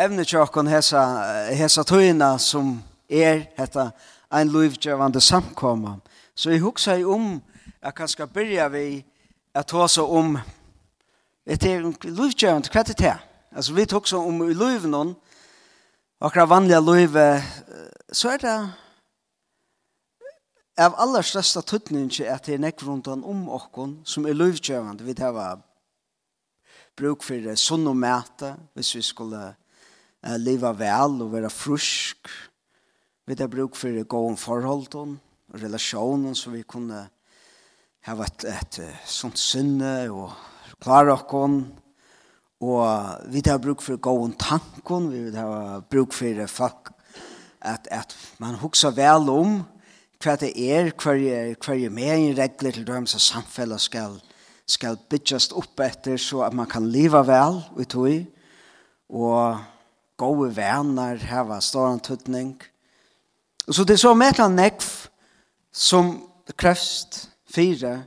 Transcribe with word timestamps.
evne 0.00 0.24
tjokken 0.24 0.68
hesa, 0.70 1.00
hesa 1.52 1.84
tøyna 1.84 2.38
som 2.40 2.78
er 3.10 3.42
hetta 3.58 3.90
ein 4.32 4.48
livgjøvande 4.48 5.20
samkomma. 5.20 5.98
Så 6.34 6.54
jeg 6.54 6.62
hugsa 6.64 6.96
i 6.96 7.04
om 7.04 7.42
at 7.82 7.94
kan 7.94 8.08
skal 8.08 8.30
byrja 8.32 8.68
vi 8.72 9.04
at 9.54 9.66
tåsa 9.68 10.02
om 10.02 10.38
et 11.46 11.64
er 11.64 11.84
livgjøvande, 12.04 12.70
hva 12.72 12.80
er 12.80 12.88
det 12.88 13.00
her? 13.00 13.20
Altså 13.52 13.74
vi 13.74 13.86
hugsa 13.92 14.16
om 14.16 14.42
i 14.48 14.54
livnån, 14.54 15.14
akkurat 16.20 16.48
vanliga 16.48 16.80
liv, 16.80 17.16
så 18.12 18.28
er 18.30 18.38
det 18.38 18.56
av 20.80 20.94
aller 20.96 21.22
største 21.22 21.60
tøtning 21.60 22.08
at 22.24 22.46
det 22.46 22.54
er 22.54 22.62
nekk 22.62 22.86
rundt 22.86 23.08
om 23.08 23.48
okken 23.48 23.98
som 24.04 24.24
er 24.24 24.38
livgjøvande. 24.38 25.04
Vi 25.04 25.14
tar 25.14 25.60
bruk 26.96 27.22
for 27.22 27.54
sunn 27.56 27.86
og 27.86 27.96
mæte, 27.96 28.56
hvis 28.74 28.94
vi 28.94 29.02
skulle 29.02 29.59
uh, 30.26 30.36
leva 30.38 30.72
vel 30.76 31.20
og 31.24 31.32
være 31.32 31.50
frusk. 31.50 32.30
Vi 33.26 33.36
har 33.38 33.50
bruk 33.50 33.76
for 33.78 34.02
gåen 34.10 34.36
forholden 34.40 35.18
og 35.50 35.62
relasjonen 35.62 36.34
så 36.34 36.50
vi 36.50 36.62
kunne 36.62 37.04
ha 38.06 38.16
vært 38.16 38.46
et, 38.48 38.80
et 38.80 39.08
sånt 39.08 39.38
synne 39.38 40.08
og 40.10 40.32
klare 40.80 41.14
oss 41.14 41.26
Og 42.60 42.84
vi 43.32 43.42
har 43.46 43.58
bruk 43.58 43.82
for 43.82 43.96
gåen 43.96 44.32
tanken, 44.36 45.10
vi 45.10 45.36
har 45.36 45.80
bruk 45.80 46.12
for 46.12 46.46
folk 46.46 46.90
at, 47.60 47.88
at 47.90 48.16
man 48.38 48.54
husker 48.54 48.90
vel 48.90 49.28
om 49.30 49.60
hva 50.20 50.36
det 50.36 50.52
er, 50.52 50.90
hva 51.00 51.14
er, 51.16 51.54
hva 51.56 51.74
er 51.76 51.92
med 51.92 52.26
i 52.26 52.34
regler 52.36 52.76
til 52.76 52.84
dem 52.84 53.06
som 53.08 53.20
samfunnet 53.20 53.80
skal, 53.80 54.18
skal 54.68 54.98
bygges 55.08 55.50
opp 55.56 55.80
etter 55.80 56.20
så 56.20 56.42
at 56.44 56.56
man 56.56 56.68
kan 56.68 56.88
leva 56.92 57.22
vel 57.24 57.62
i 57.80 57.86
tog. 57.88 58.26
Og 59.08 59.56
gode 60.20 60.52
venner, 60.56 61.18
hava 61.30 61.60
stor 61.64 61.98
tøtning. 62.04 62.54
Og 63.66 63.74
så 63.74 63.84
det 63.84 63.96
er 63.96 64.02
så 64.04 64.14
mye 64.16 64.48
nekv 64.52 64.86
som 65.72 66.16
krevst 66.58 67.28
fire 67.50 68.00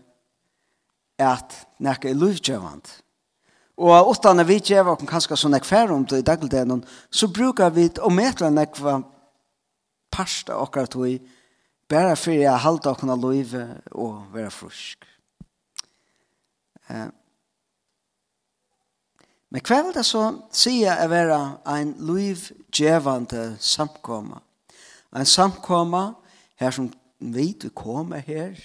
at 1.21 1.55
nekv 1.81 2.09
er 2.09 2.19
lovgjøvand. 2.19 2.91
Og 3.77 4.09
åttan 4.11 4.39
er 4.39 4.45
vi 4.45 4.59
gjeva 4.61 4.93
og 4.93 5.05
kanskje 5.09 5.37
så 5.39 5.49
nekv 5.49 5.65
færre 5.65 5.95
om 5.95 6.05
det 6.05 6.21
i 6.21 6.27
dagligdelen, 6.27 6.83
så 7.09 7.27
brukar 7.27 7.73
vi 7.73 7.87
å 8.01 8.11
mye 8.13 8.51
nekv 8.53 8.91
parsta 10.13 10.59
akkurat 10.61 10.93
vi 10.99 11.17
bare 11.89 12.15
for 12.19 12.37
å 12.37 12.59
halda 12.61 12.93
okkurna 12.93 13.17
livet 13.19 13.89
og 13.91 14.21
være 14.33 14.51
frusk. 14.53 15.05
Eh, 16.89 17.09
Men 19.53 19.61
hva 19.61 19.83
vil 19.85 19.93
det 19.93 20.05
så 20.05 20.23
sige 20.49 20.89
å 20.89 21.09
være 21.11 21.39
en 21.69 21.91
livgjevende 22.01 23.51
samkomma? 23.61 24.39
En 25.13 25.29
samkomma 25.29 26.15
her 26.57 26.73
som 26.73 26.87
vi 27.19 27.51
kommer 27.77 28.23
her, 28.25 28.57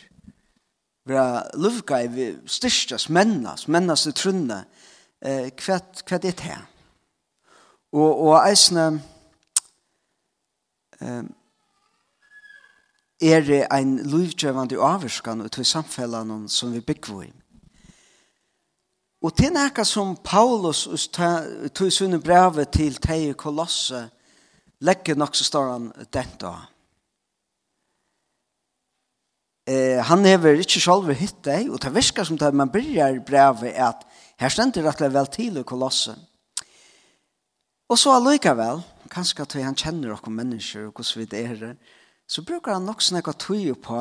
vera 1.05 1.45
lufka 1.61 2.01
i 2.01 2.09
vi 2.09 2.29
styrstast 2.49 3.11
mennas, 3.13 3.67
mennas 3.69 4.07
i 4.09 4.15
trunne, 4.17 4.65
eh, 5.21 5.51
kvæt, 5.53 6.05
kvæt 6.09 6.25
er 6.25 6.67
Og, 7.93 8.21
og 8.21 8.49
eisne 8.49 9.03
eh, 11.01 11.25
er 13.21 13.41
det 13.41 13.67
en 13.73 13.99
livgjøvande 13.99 14.81
avvarskan 14.81 15.41
ut 15.41 15.59
i 15.59 15.65
samfellan 15.65 16.49
som 16.49 16.73
vi 16.73 16.81
byggvo 16.81 17.23
i. 17.23 17.33
Og 19.19 19.35
til 19.35 19.51
nekka 19.51 19.83
som 19.83 20.15
Paulus 20.23 21.09
tog 21.11 21.91
sunne 21.91 22.21
brevet 22.23 22.71
til 22.71 23.01
teg 23.03 23.33
kolosse, 23.39 24.05
legger 24.87 25.19
nok 25.19 25.35
så 25.35 25.47
står 25.47 25.71
han 25.73 25.89
dette. 26.15 26.53
Eh, 29.69 29.99
han 30.07 30.25
hever 30.25 30.63
ikke 30.63 30.81
selv 30.81 31.11
hitt 31.19 31.43
deg, 31.45 31.67
og 31.69 31.83
det 31.83 31.93
virker 31.97 32.25
som 32.25 32.39
det 32.39 32.55
man 32.55 32.71
byrjar 32.71 33.19
brevet 33.27 33.75
at 33.75 34.07
her 34.39 34.55
stender 34.55 34.87
det 34.87 35.11
vel 35.13 35.27
til 35.35 35.59
i 35.59 35.67
kolosse. 35.67 36.15
Og 37.89 37.99
så 37.99 38.15
allikevel, 38.15 38.85
kanskje 39.11 39.43
at 39.43 39.59
han 39.65 39.77
kjenner 39.77 40.15
noen 40.15 40.37
mennesker 40.37 40.87
og 40.87 40.95
hvordan 41.01 41.27
vi 41.33 41.43
er 41.43 41.77
så 42.29 42.43
bruker 42.45 42.77
han 42.77 42.85
nok 42.85 43.03
snakka 43.03 43.33
tog 43.33 43.79
på 43.83 44.01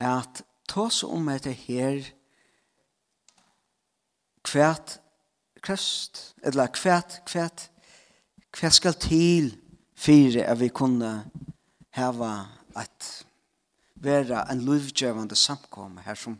at 0.00 0.42
ta 0.70 0.84
så 0.90 1.10
om 1.10 1.28
etter 1.28 1.50
her 1.66 2.06
kvært 4.44 4.98
krest, 5.64 6.34
eller 6.44 6.66
kvært, 6.66 7.22
kvært, 7.26 7.68
kvært 8.52 8.78
skal 8.78 8.96
til 9.00 9.54
fire 9.96 10.44
at 10.44 10.60
vi 10.60 10.68
kunne 10.68 11.24
hava 11.96 12.34
at 12.76 13.24
vera 13.94 14.44
en 14.52 14.60
livgjevande 14.66 15.36
samkom 15.36 15.98
her 16.04 16.18
som, 16.18 16.36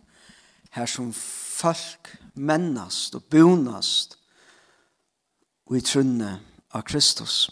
her 0.71 0.87
som 0.87 1.13
folk 1.15 2.17
mennast 2.35 3.15
og 3.15 3.25
bonast 3.31 4.19
og 5.67 5.79
i 5.79 5.85
trunne 5.85 6.37
av 6.75 6.83
Kristus. 6.85 7.49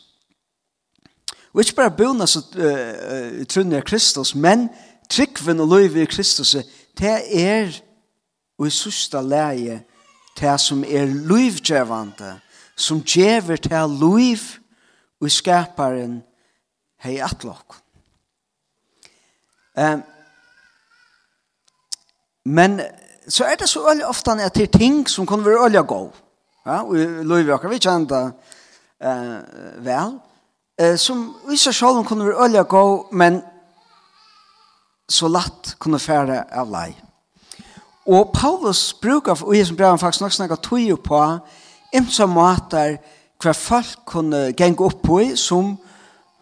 Og 1.53 1.63
ikke 1.63 1.79
bare 1.79 1.97
bonast 1.97 2.37
og 2.37 2.59
uh, 2.61 3.41
i 3.41 3.47
trunne 3.49 3.79
av 3.81 3.87
Kristus, 3.89 4.35
men 4.35 4.69
tryggven 5.09 5.61
og 5.61 5.73
lov 5.73 5.97
i 5.97 6.09
Kristus, 6.09 6.57
det 6.99 7.17
er 7.41 7.73
og 8.59 8.69
i 8.69 8.75
sørste 8.75 9.21
leie 9.25 9.81
det 10.41 10.61
som 10.61 10.85
er 10.85 11.07
livgjevande, 11.07 12.41
som 12.77 13.03
gjever 13.03 13.57
til 13.57 13.97
liv 14.01 14.43
og 15.21 15.31
skaparen 15.31 16.23
hei 17.03 17.19
atlok. 17.23 17.77
Um, 19.77 20.03
men 22.45 22.81
så 23.29 23.45
er 23.45 23.57
det 23.57 23.69
så 23.71 23.85
veldig 23.87 24.07
ofte 24.07 24.35
at 24.43 24.55
det 24.55 24.67
er 24.67 24.79
ting 24.79 25.09
som 25.09 25.27
kan 25.27 25.45
være 25.45 25.65
øyelig 25.65 25.87
gå. 25.87 26.03
Ja, 26.67 26.83
og 26.83 26.95
liv 27.25 27.53
og 27.53 27.71
vi 27.71 27.79
kjenner 27.79 28.09
det 28.09 28.25
uh, 29.07 29.85
vel, 29.85 30.19
uh, 30.83 30.97
som 30.97 31.25
i 31.51 31.57
seg 31.57 31.75
selv 31.75 32.05
kan 32.07 32.21
være 32.23 32.43
øyelig 32.43 32.67
gå, 32.69 33.09
men 33.13 33.43
så 35.11 35.29
latt 35.29 35.75
kunne 35.79 35.99
fære 35.99 36.45
av 36.51 36.71
leie. 36.71 37.12
Og 38.07 38.33
Paulus 38.35 38.93
brukar, 38.95 39.43
og 39.43 39.57
jeg 39.57 39.67
som 39.67 39.77
brev 39.77 39.99
faktisk 39.99 40.21
nok 40.21 40.33
snakka 40.33 40.55
tog 40.55 41.03
på, 41.05 41.39
imsa 41.95 42.27
måter 42.27 42.97
hver 43.43 43.53
folk 43.53 44.05
kunne 44.07 44.53
genge 44.59 44.85
opp 44.85 45.03
på 45.03 45.19
i, 45.23 45.37
som 45.37 45.77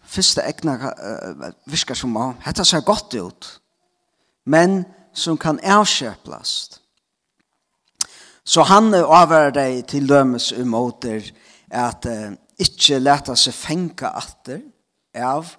første 0.05 0.43
egna 0.45 0.75
uh, 0.77 1.51
virker 1.65 1.97
som 1.97 2.17
av. 2.17 2.33
Hette 2.45 2.65
ser 2.65 2.85
godt 2.85 3.15
ut, 3.15 3.49
men 4.45 4.83
som 5.13 5.37
kan 5.37 5.59
avskjeplast. 5.59 6.79
Så 8.43 8.65
han 8.65 8.93
avhører 8.93 9.53
deg 9.55 9.85
til 9.87 10.07
lømes 10.09 10.51
umåter 10.51 11.29
at 11.69 12.05
uh, 12.09 12.31
ikke 12.61 12.99
leta 13.01 13.35
seg 13.37 13.55
fenka 13.55 14.13
atter 14.17 14.61
av 15.15 15.55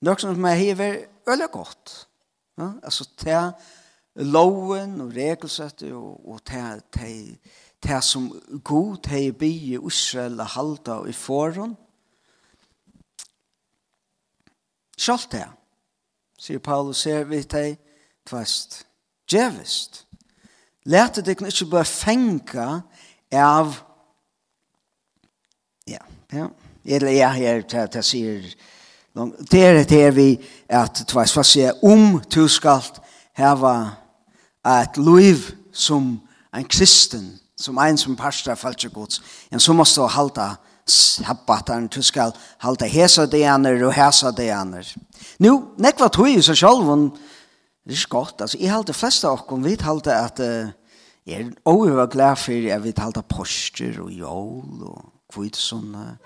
noe 0.00 0.18
som 0.20 0.46
er 0.48 0.58
hever 0.58 0.96
øyelig 1.28 1.50
godt. 1.52 1.94
Ja? 2.58 2.72
Altså, 2.82 3.06
til 3.18 3.52
loven 4.24 5.00
og 5.00 5.14
regelsette 5.16 5.94
og, 5.94 6.20
og 6.28 6.44
til, 6.44 6.82
til, 6.92 7.38
til 7.82 8.02
som 8.02 8.28
god 8.64 8.96
til 9.08 9.32
by 9.32 9.50
i 9.50 9.78
Israel 9.86 10.40
og 10.40 10.46
halda 10.46 10.98
i 11.08 11.12
foran. 11.12 11.76
Sjalt 15.00 15.30
det, 15.32 15.46
sier 16.38 16.60
Paulus 16.60 17.00
ser 17.06 17.24
vi 17.24 17.42
til 17.42 17.76
tvest 18.28 18.82
djevist. 19.30 20.04
Lærte 20.84 21.22
dere 21.22 21.48
ikke 21.48 21.70
bare 21.70 21.88
fenga 21.88 22.66
av 23.32 23.78
ja, 25.88 26.02
ja, 26.32 26.48
eller 26.84 27.10
ja, 27.10 27.30
her, 27.32 27.62
det 27.64 28.04
sier 28.04 28.44
det 29.50 29.62
er 29.64 29.84
det 29.84 30.16
vi 30.16 30.28
at 30.68 31.02
tvest, 31.08 31.34
hva 31.34 31.44
sier 31.44 31.80
om 31.84 32.20
du 32.30 32.44
skal 32.48 32.84
hava 33.36 33.99
ett 34.64 34.96
liv 34.96 35.54
som 35.72 36.20
en 36.52 36.64
kristen, 36.64 37.38
som 37.56 37.78
en 37.78 37.98
som 37.98 38.16
parstar 38.16 38.56
falske 38.56 38.88
gods, 38.88 39.20
en 39.50 39.60
som 39.60 39.76
måste 39.76 40.02
halta 40.02 40.56
sabbataren, 40.90 41.88
du 41.88 42.02
skal 42.02 42.32
halta 42.58 42.88
hesa 42.90 43.26
deaner 43.30 43.78
og 43.86 43.94
hesa 43.94 44.32
deaner. 44.34 44.86
Nu, 45.38 45.74
nekva 45.78 46.08
tog 46.12 46.28
i 46.30 46.40
seg 46.42 46.58
sjálf, 46.58 46.88
det 47.86 47.94
er 47.96 48.02
skott, 48.02 48.40
altså, 48.40 48.58
jeg 48.60 48.72
halte 48.72 48.96
flest 48.96 49.24
av 49.24 49.38
okkom, 49.38 49.64
vi 49.64 49.76
halte 49.80 50.14
at 50.14 50.42
uh, 50.42 50.72
jeg 51.26 51.46
er 51.46 51.54
over 51.68 52.06
glad 52.10 52.36
for 52.40 52.72
at 52.74 52.84
vi 52.84 52.92
halte 52.96 53.22
poster 53.28 54.00
og 54.02 54.10
jól 54.12 54.84
og 54.90 55.00
kvitt 55.30 55.58
sånne, 55.58 56.18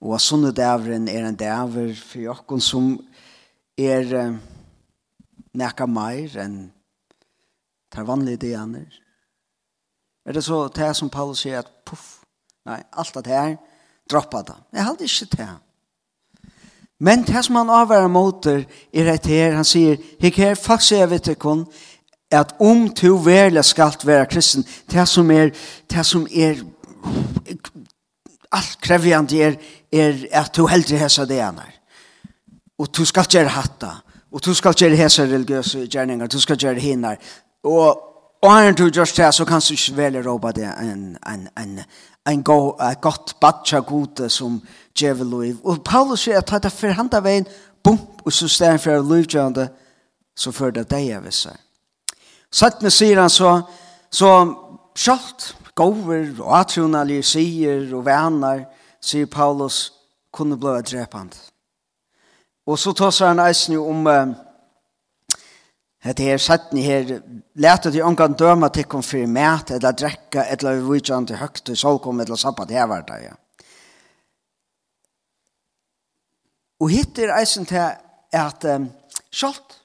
og 0.00 0.16
at 0.16 0.24
sånne 0.24 0.52
dæveren 0.56 1.08
er 1.12 1.28
en 1.28 1.38
dæver 1.38 1.92
for 1.98 2.34
okkom 2.34 2.62
som 2.64 2.92
er 3.78 4.14
uh, 4.16 4.36
nekka 5.60 5.86
meir 5.90 6.38
enn 6.40 6.70
tar 7.92 8.06
vanlige 8.08 8.36
deaner. 8.36 8.86
Er 10.26 10.32
det 10.32 10.44
så 10.44 10.68
det 10.68 10.96
som 10.96 11.10
Paulus 11.10 11.42
sier 11.42 11.58
at 11.58 11.70
puff, 11.86 12.20
nei, 12.66 12.82
alt 12.92 13.14
det 13.14 13.26
her, 13.26 13.56
droppa 14.10 14.42
det. 14.46 14.56
Jeg 14.72 14.84
hadde 14.84 15.04
ikke 15.04 15.36
det. 15.36 15.48
Men 17.00 17.22
det 17.24 17.44
som 17.44 17.56
han 17.56 17.70
avværer 17.72 18.08
moter 18.12 18.64
er 18.92 19.06
rett 19.08 19.26
her, 19.26 19.56
han 19.56 19.64
sier, 19.64 19.96
hik 20.20 20.36
her 20.36 20.54
faktisk 20.54 20.98
jeg 20.98 21.10
vet 21.10 21.30
ikke 21.32 21.48
hun, 21.48 21.64
at 22.30 22.52
om 22.60 22.84
to 22.94 23.14
verlig 23.24 23.64
skal 23.64 23.96
være 24.04 24.28
kristen, 24.30 24.66
det 24.90 25.08
som 25.08 25.30
er, 25.30 25.50
det 25.90 26.06
som 26.06 26.26
er, 26.30 26.60
alt 28.52 28.76
krevjande 28.82 29.40
er, 29.42 29.56
er 29.92 30.26
at 30.42 30.52
du 30.56 30.66
heldig 30.66 31.00
hesa 31.00 31.24
det 31.24 31.40
ene. 31.40 31.64
Og 32.78 32.92
du 32.96 33.04
skal 33.04 33.26
gjøre 33.30 33.48
hatta, 33.56 33.90
og 34.30 34.44
du 34.44 34.54
skal 34.54 34.76
gjøre 34.76 35.00
hesa 35.00 35.24
religiøse 35.24 35.86
gjerninger, 35.88 36.26
du 36.26 36.40
skal 36.40 36.56
gjøre 36.60 36.80
hinner, 36.80 37.16
Og 37.64 38.10
Og 38.42 38.56
her 38.56 38.72
du 38.72 38.86
gjørst 38.88 39.16
det, 39.16 39.34
så 39.34 39.44
kan 39.44 39.60
du 39.60 39.72
ikke 39.72 39.96
velge 39.96 40.22
råpa 40.24 40.52
det 40.52 40.64
en, 40.64 41.16
en, 41.28 41.48
en, 41.58 41.80
en 42.28 42.42
go, 42.42 42.72
uh, 42.72 42.92
godt 43.00 43.36
batja 43.40 43.80
gode 43.80 44.30
som 44.30 44.62
djevel 44.98 45.26
liv. 45.26 45.56
Og 45.64 45.84
Paulus 45.84 46.20
sier 46.24 46.40
at 46.40 46.62
det 46.62 46.72
for 46.72 46.96
han 46.96 47.10
veien, 47.22 47.46
bum, 47.84 47.98
og 48.24 48.32
så 48.32 48.48
stedet 48.48 48.80
for 48.80 49.04
livgjørende, 49.04 49.68
så 50.36 50.52
fører 50.52 50.70
det 50.70 50.90
deg 50.90 51.12
av 51.18 51.28
seg. 51.30 51.56
Sattene 52.52 52.90
sier 52.90 53.20
han 53.20 53.30
så, 53.30 53.60
så 54.10 54.32
kjalt, 54.96 55.54
gover 55.76 56.32
og 56.40 56.56
atronalier 56.60 57.22
sier 57.22 57.92
og 57.92 58.06
venner, 58.06 58.64
sier 59.00 59.26
Paulus, 59.26 59.92
kunne 60.32 60.56
bli 60.56 60.80
drepant. 60.80 61.36
Og 62.66 62.78
så 62.78 62.92
tar 62.96 63.12
han 63.26 63.44
eisen 63.44 63.74
jo 63.74 63.84
om 63.90 64.06
uh, 64.06 64.32
Hette 66.00 66.24
her 66.24 66.38
sattni 66.40 66.80
her, 66.80 67.18
leta 67.60 67.90
de 67.92 68.00
ongan 68.00 68.32
døma 68.32 68.70
til 68.72 68.86
kom 68.88 69.02
fyrir 69.04 69.28
mæt, 69.28 69.74
eller 69.76 69.92
drekka, 69.92 70.46
eller 70.48 70.80
vujtjan 70.80 71.26
til 71.28 71.36
høgt, 71.36 71.66
til 71.66 71.76
solkom, 71.76 72.22
eller 72.24 72.40
sabbat 72.40 72.72
hevar 72.72 73.04
da, 73.08 73.18
ja. 73.20 73.34
Og 76.80 76.88
hittir 76.88 77.28
eisen 77.36 77.68
til 77.68 77.92
at 78.32 78.64
um, 78.64 78.86
sjalt, 79.28 79.76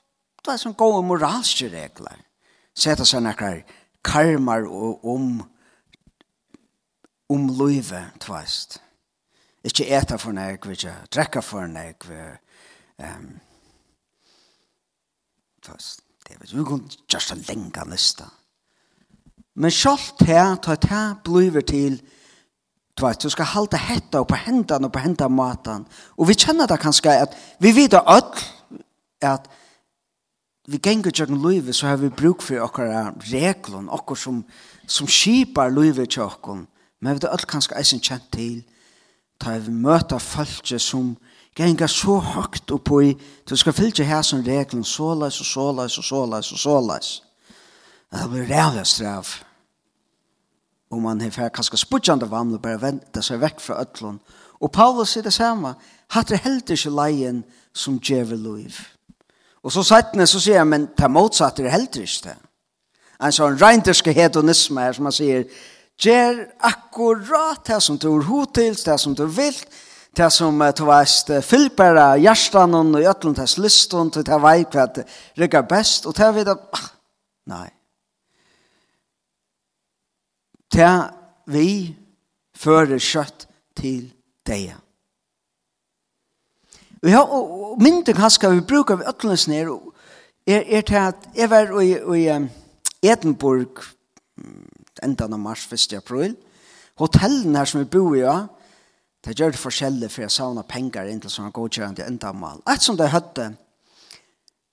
det 0.46 0.54
er 0.54 0.62
sånn 0.62 0.78
gode 0.80 1.02
moralske 1.04 1.68
regler, 1.74 2.22
seta 2.72 3.04
seg 3.04 3.26
nekkar 3.26 3.60
karmar 4.06 4.70
og 4.70 5.04
om 5.04 5.28
om 7.34 7.48
løyve 7.58 8.04
tvast. 8.22 8.78
Ikke 9.66 9.88
eta 9.98 10.16
for 10.22 10.32
nek, 10.38 10.64
ikke 10.70 10.94
drekka 11.10 11.42
for 11.44 11.68
nek, 11.68 12.06
um, 13.02 13.30
tvast 15.66 16.05
det 16.28 16.40
vet 16.40 16.54
vi 16.54 16.64
kun 16.64 16.90
just 17.14 17.32
en 17.32 17.46
lenga 17.48 17.84
lista 17.92 18.30
men 19.56 19.72
sjalt 19.72 20.22
här 20.22 20.56
ta 20.56 20.76
ta 20.76 21.16
bluver 21.24 21.62
till 21.62 22.02
Du 22.96 23.06
vet, 23.06 23.20
du 23.20 23.30
skal 23.30 23.46
halda 23.46 23.78
hetta 23.78 24.22
og 24.24 24.28
på 24.28 24.38
hendan 24.40 24.88
og 24.88 24.92
på 24.96 25.02
hendan 25.04 25.34
matan. 25.36 25.84
Og 26.16 26.30
vi 26.30 26.36
kjenner 26.40 26.68
det 26.68 26.78
kanskje 26.80 27.12
at 27.26 27.34
vi 27.60 27.74
vet 27.76 27.94
öll 27.94 28.44
at 29.22 29.50
vi 30.68 30.80
gengur 30.80 31.12
tjøkken 31.12 31.42
livet 31.44 31.76
så 31.76 31.88
har 31.88 31.98
vi 31.98 32.10
bruk 32.10 32.42
for 32.42 32.64
okkara 32.64 33.12
reglon, 33.32 33.90
okkar 33.90 34.16
som, 34.16 34.46
som 34.88 35.08
skipar 35.08 35.70
livet 35.70 36.10
tjøkken. 36.10 36.68
Men 37.02 37.12
vi 37.12 37.20
vet 37.20 37.34
öll 37.34 37.46
kanskje 37.46 37.76
eisen 37.76 38.00
kjent 38.00 38.32
til, 38.32 38.64
ta 39.40 39.58
vi 39.60 39.76
møter 39.76 40.20
folk 40.20 40.72
som 40.80 41.18
genga 41.56 41.88
så 41.88 42.20
høgt 42.20 42.72
opp 42.72 42.92
i, 43.02 43.14
du 43.50 43.56
skal 43.56 43.74
fylle 43.74 44.06
her 44.06 44.22
som 44.22 44.44
reglen, 44.44 44.84
såleis 44.84 45.40
og 45.40 45.46
såleis 45.46 45.98
og 45.98 46.04
såleis 46.04 46.52
og 46.52 46.60
såleis. 46.60 47.12
Det 48.12 48.30
blir 48.30 48.50
rævlig 48.50 48.88
straff 48.88 49.44
Og 50.90 51.02
man 51.02 51.22
har 51.22 51.32
fært 51.34 51.54
kanskje 51.58 51.78
spudjande 51.78 52.28
vamle, 52.32 52.60
bare 52.62 52.80
vente 52.80 53.22
seg 53.22 53.40
vekk 53.42 53.60
fra 53.60 53.82
øtlån. 53.82 54.20
Og 54.62 54.72
Paulus 54.72 55.10
sier 55.10 55.24
det 55.24 55.34
samme, 55.34 55.74
hatt 56.14 56.30
det 56.30 56.44
helt 56.46 56.70
ikke 56.70 56.94
leien 56.94 57.44
som 57.74 57.98
djevel 58.00 58.40
liv. 58.40 58.78
Og 59.64 59.72
så 59.72 59.84
sattene 59.84 60.28
så 60.28 60.40
sier 60.40 60.62
han, 60.62 60.70
men 60.70 60.88
ta 60.96 61.10
motsatt 61.10 61.60
er 61.60 61.74
helt 61.74 61.98
ikke 61.98 62.30
det. 62.30 62.36
En 63.20 63.34
sånn 63.34 63.58
reinterske 63.60 64.14
hedonisme 64.14 64.86
her 64.86 64.94
som 64.94 65.10
han 65.10 65.18
sier, 65.18 65.48
Gjer 65.96 66.42
akkurat 66.60 67.64
det 67.68 67.78
som 67.84 67.98
du 67.98 68.10
er 68.10 68.26
hotils, 68.28 68.84
det 68.84 68.98
som 69.00 69.16
du 69.16 69.24
vill, 69.32 69.56
det 70.16 70.32
som 70.34 70.62
uh, 70.62 70.72
du 70.72 70.86
veist 70.88 71.30
uh, 71.30 71.42
fyllbæra 71.44 72.16
hjertan 72.22 72.76
og 72.78 73.00
i 73.00 73.04
hjertan 73.06 73.36
tess 73.38 73.58
listan 73.62 74.12
til 74.12 74.26
det 74.28 74.40
vei 74.42 74.62
hva 74.64 74.88
det 74.96 75.06
ryggar 75.40 75.68
best 75.70 76.08
og 76.10 76.16
det 76.18 76.32
vet 76.36 76.52
at 76.54 76.64
ah, 76.78 76.88
nei 77.52 77.68
det 80.76 80.94
vi 81.52 81.70
fører 82.56 83.00
kjøtt 83.00 83.48
til 83.78 84.10
deg 84.48 84.74
Vi 87.06 87.12
har 87.14 87.30
og 87.30 87.78
mynden 87.82 88.18
kanskje 88.18 88.50
vi 88.56 88.66
bruker 88.66 88.98
vi 88.98 89.06
ötlens 89.06 89.48
nere 89.48 89.78
er, 90.48 90.64
er 90.66 90.82
til 90.82 91.02
at 91.02 91.30
jeg 91.36 91.50
var 91.50 91.70
i, 91.82 91.92
i 91.94 92.30
um, 92.34 92.50
Edinburgh 93.04 93.84
enda 95.04 95.28
av 95.28 95.40
mars 95.40 95.68
1. 95.72 95.98
april 95.98 96.36
hotellen 97.00 97.56
her 97.56 97.66
som 97.66 97.82
vi 97.84 97.90
bor 97.92 98.16
i 98.16 98.24
ja, 98.24 98.46
Det 99.26 99.34
gjør 99.34 99.56
det 99.56 99.60
forskjellig 99.60 100.12
for 100.14 100.28
å 100.28 100.30
savna 100.30 100.62
penger 100.70 101.08
inntil 101.10 101.32
sånne 101.34 101.54
godkjørende 101.56 102.06
endamal. 102.06 102.60
Et 102.70 102.82
som 102.82 102.98
det 102.98 103.10
høtte, 103.10 103.56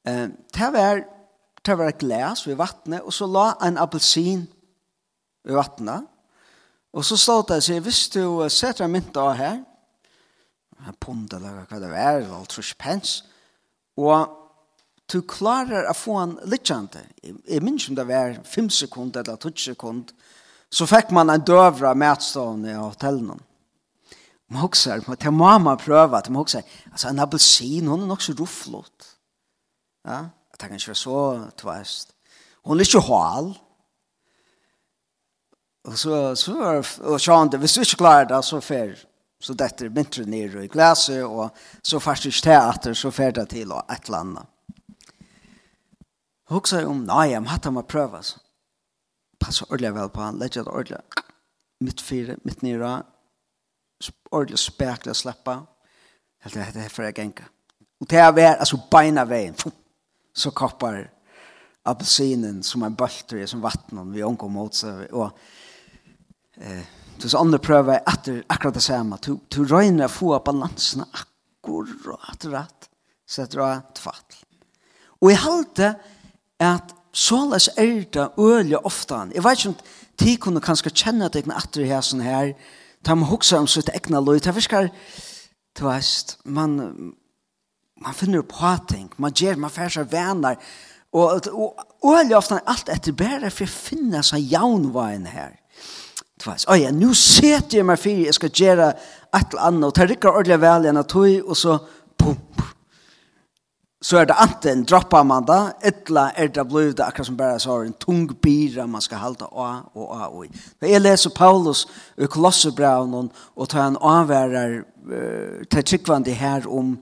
eh, 0.04 0.26
det 0.28 0.68
var, 0.74 1.00
det 1.64 1.76
var 1.78 1.88
et 1.88 2.02
glas 2.02 2.44
ved 2.46 2.58
vattnet, 2.60 3.00
og 3.00 3.14
så 3.16 3.26
la 3.26 3.54
en 3.64 3.80
appelsin 3.80 4.44
ved 5.44 5.56
vattnet, 5.56 6.04
og 6.92 7.04
så 7.04 7.16
stod 7.16 7.46
det 7.48 7.62
og 7.62 7.64
sier, 7.64 7.80
hvis 7.80 8.02
du 8.12 8.24
setter 8.52 8.84
en 8.84 8.92
mynt 8.92 9.16
av 9.16 9.32
her, 9.38 9.62
en 10.82 10.98
pund 11.00 11.32
eller 11.32 11.62
hva 11.70 11.78
det 11.80 11.88
var, 11.88 12.20
eller 12.20 12.44
trus 12.52 12.74
pens, 12.76 13.22
og 13.96 14.36
du 15.08 15.22
klarer 15.28 15.88
å 15.88 15.94
få 15.96 16.18
en 16.20 16.34
litjante, 16.44 17.00
jeg 17.22 17.64
minns 17.64 17.88
om 17.88 17.96
det 17.96 18.04
var 18.08 18.36
5 18.44 18.68
sekunder 18.82 19.24
eller 19.24 19.40
10 19.40 19.64
sekunder, 19.72 20.12
så 20.72 20.84
fikk 20.88 21.10
man 21.16 21.32
en 21.32 21.44
døvra 21.44 21.94
matstående 21.96 22.72
i 22.72 22.76
hotellene. 22.76 23.38
Man 24.52 24.60
huxar, 24.60 25.00
det 25.06 25.24
har 25.24 25.30
mamma 25.30 25.76
prövat, 25.76 26.28
man 26.28 26.36
huxar. 26.36 26.62
Alltså 26.90 27.08
en 27.08 27.18
appelsin, 27.18 27.88
hon 27.88 28.02
är 28.02 28.06
nog 28.06 28.22
så 28.22 28.32
rufflott. 28.32 29.16
Ja, 30.04 30.26
det 30.50 30.56
kan 30.56 30.72
inte 30.72 30.88
vara 30.88 30.94
så 30.94 31.44
tvärst. 31.56 32.08
Hon 32.62 32.80
är 32.80 32.84
inte 32.84 32.98
hal. 32.98 33.58
Och 35.84 35.98
så, 35.98 36.36
så 36.36 36.54
var 36.54 36.74
och 37.00 37.20
så 37.20 37.32
han 37.32 37.50
det, 37.50 37.58
visst 37.58 37.74
du 37.74 37.80
inte 37.80 37.96
klarar 37.96 38.24
det 38.24 38.42
så 38.42 38.60
fer, 38.60 38.98
Så 39.40 39.52
detta 39.52 39.84
myntre 39.84 40.24
ner 40.24 40.56
i 40.56 40.68
glaset 40.68 41.24
och 41.24 41.50
så 41.82 42.00
fast 42.00 42.26
inte 42.26 42.40
teater 42.40 42.94
så 42.94 43.10
fer 43.10 43.32
det 43.32 43.46
till 43.46 43.72
och 43.72 43.92
ett 43.92 44.08
landa. 44.08 44.46
Huxar 46.48 46.86
om, 46.86 47.04
nej, 47.04 47.30
jag 47.30 47.42
hade 47.42 47.70
man 47.70 47.84
så. 48.22 48.38
Passa 49.38 49.64
ordentligt 49.68 49.94
väl 49.94 50.08
på 50.08 50.20
han, 50.20 50.38
lägger 50.38 50.64
det 50.64 50.70
ordentligt. 50.70 51.14
Mitt 51.80 52.00
fyra, 52.00 52.36
mitt 52.42 52.62
nere, 52.62 53.02
ordentlig 54.30 54.58
spekler 54.58 55.12
släppa. 55.12 55.66
Helt 56.40 56.54
det 56.54 56.80
här 56.80 56.88
för 56.88 57.02
jag 57.02 57.18
gänka. 57.18 57.44
Och 58.00 58.06
det 58.06 58.16
här 58.16 58.32
var 58.32 58.42
alltså 58.42 58.80
beina 58.90 59.24
vägen. 59.24 59.54
Så 60.34 60.50
koppar 60.50 61.10
apelsinen 61.82 62.62
som 62.62 62.82
en 62.82 62.94
bulter 62.94 63.46
som 63.46 63.60
vattnen 63.60 64.12
vi 64.12 64.22
omgår 64.22 64.48
mot 64.48 64.74
sig. 64.74 65.06
Och 65.06 65.38
eh, 66.56 66.82
så 67.18 67.28
så 67.28 67.38
andra 67.38 67.58
prövar 67.58 68.00
att 68.06 68.28
akkurat 68.46 68.74
det 68.74 68.80
samma. 68.80 69.18
Du, 69.22 69.38
du 69.48 69.64
röjner 69.64 70.08
få 70.08 70.38
balansen 70.38 71.04
akkurat 71.12 72.44
rätt. 72.44 72.88
Så 73.26 73.42
att 73.42 73.50
det 73.50 73.58
var 73.58 73.76
ett 73.76 73.98
fall. 73.98 74.14
Och 75.04 75.30
i 75.30 75.34
halte 75.34 75.94
att 76.58 76.94
såles 77.12 77.68
er 77.76 78.04
det 78.12 78.28
øyelig 78.38 78.78
ofte. 78.84 79.14
Jeg 79.34 79.44
vet 79.44 79.58
ikke 79.58 79.68
om 79.68 79.76
de 80.18 80.36
kunne 80.36 80.60
kanskje 80.60 80.90
kjenne 80.90 81.26
at 81.26 81.34
jeg 81.34 81.44
här 81.46 81.58
etter 81.58 81.84
her 81.84 82.00
sånn 82.00 82.24
her, 82.24 82.54
ta 83.04 83.14
man 83.14 83.30
hugsa 83.30 83.60
om 83.60 83.68
sitt 83.70 83.90
egna 83.94 84.20
løy, 84.22 84.40
ta 84.40 84.54
fiskar, 84.54 84.90
du 85.78 85.84
veist, 85.86 86.36
man, 86.44 86.76
man 88.02 88.16
finner 88.16 88.44
på 88.46 88.76
ting, 88.90 89.10
man 89.16 89.34
gjør, 89.34 89.60
man 89.60 89.72
fær 89.72 89.92
seg 89.92 90.10
venner, 90.12 90.60
og, 91.12 91.48
og, 91.52 91.82
og 92.00 92.14
veldig 92.14 92.36
ofte 92.38 92.60
alt 92.66 92.88
etter 92.92 93.16
bæra 93.16 93.50
for 93.52 93.68
å 93.68 93.72
finner 93.72 94.24
seg 94.24 94.46
jaunveien 94.52 95.26
her. 95.28 95.58
Du 96.40 96.48
veist, 96.48 96.68
oi, 96.72 96.86
nu 96.96 97.12
seter 97.14 97.80
jeg 97.80 97.88
meg 97.88 98.00
fyrir, 98.00 98.26
jeg 98.30 98.38
skal 98.38 98.54
gjøre 98.62 98.92
et 98.92 99.52
eller 99.52 99.66
annet, 99.68 99.88
og 99.88 99.96
ta 99.96 100.06
rikker 100.08 100.32
ordentlig 100.32 100.60
vel 100.62 100.86
igjen 100.88 101.00
av 101.02 101.08
tog, 101.10 101.34
og 101.44 101.58
så, 101.58 101.76
pum, 102.18 102.38
pum, 102.56 102.70
så 104.02 104.18
er 104.18 104.26
det 104.26 104.34
anten 104.42 104.82
droppa 104.88 105.22
man 105.22 105.44
da, 105.46 105.58
etla 105.84 106.32
er 106.36 106.50
det 106.50 106.64
blod 106.66 106.96
det 106.98 107.04
akkurat 107.06 107.28
som 107.28 107.36
bare 107.38 107.58
så 107.62 107.78
en 107.84 107.94
tung 108.02 108.24
bira 108.42 108.86
man 108.90 109.04
skal 109.04 109.22
halda 109.22 109.46
av 109.46 109.92
og 109.94 110.08
av 110.16 110.34
og 110.34 110.46
i. 110.46 110.62
Da 110.82 110.90
jeg 110.90 111.04
leser 111.04 111.30
Paulus 111.36 111.84
i 112.18 112.26
Kolossebraun 112.26 113.30
og 113.30 113.68
tar 113.70 113.86
han 113.86 114.00
avværer 114.00 114.80
uh, 114.82 115.62
til 115.70 115.86
tryggvandi 115.86 116.34
her 116.34 116.66
om 116.66 116.96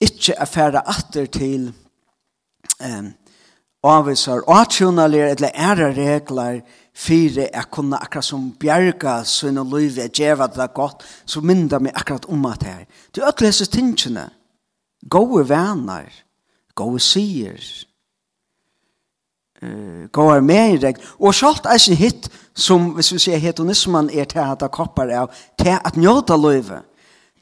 ikke 0.00 0.36
affæra 0.36 0.84
atter 0.86 1.26
til 1.32 1.70
um, 2.84 3.08
avvisar 3.88 4.44
og 4.44 4.60
atjonalir 4.60 5.32
eller 5.32 5.56
ære 5.56 5.92
regler 5.96 6.60
fire 6.98 7.48
er 7.54 7.70
kunne 7.72 7.96
akkurat 7.96 8.26
som 8.26 8.50
bjerga 8.60 9.22
sønne 9.24 9.64
og 9.64 9.72
løyve 9.72 10.04
er 10.04 10.12
djeva 10.12 10.50
det 10.52 10.74
godt 10.74 11.06
så 11.24 11.40
mynda 11.40 11.80
meg 11.80 11.96
akkurat 11.96 12.28
om 12.28 12.46
at 12.50 12.68
her. 12.68 12.84
Du 13.16 13.22
ødelæser 13.24 13.70
tingene 13.72 14.28
gode 15.10 15.48
vanar, 15.48 16.10
gode 16.74 17.00
sier, 17.00 17.60
eh 19.62 20.08
gode 20.12 20.40
med 20.40 20.94
og 21.18 21.34
selv 21.34 21.64
er 21.64 21.74
är 21.74 21.78
sin 21.78 21.96
hit 21.96 22.28
som 22.54 22.90
hvis 22.90 23.12
vi 23.12 23.18
sier 23.18 23.38
hedonismen 23.38 24.10
er 24.10 24.24
til 24.24 24.38
at 24.38 24.60
det 24.60 24.70
kopper 24.70 25.10
av 25.10 25.30
til 25.58 25.78
at 25.84 25.96
njøte 25.96 26.36
løyve, 26.36 26.82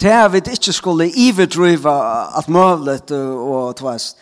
til 0.00 0.08
at 0.08 0.32
vi 0.32 0.36
ikke 0.38 0.72
skulle 0.72 1.10
iverdrive 1.10 1.90
alt 2.36 2.48
mulig, 2.48 3.10
og, 3.10 3.52
og 3.52 3.76
tvast 3.76 4.16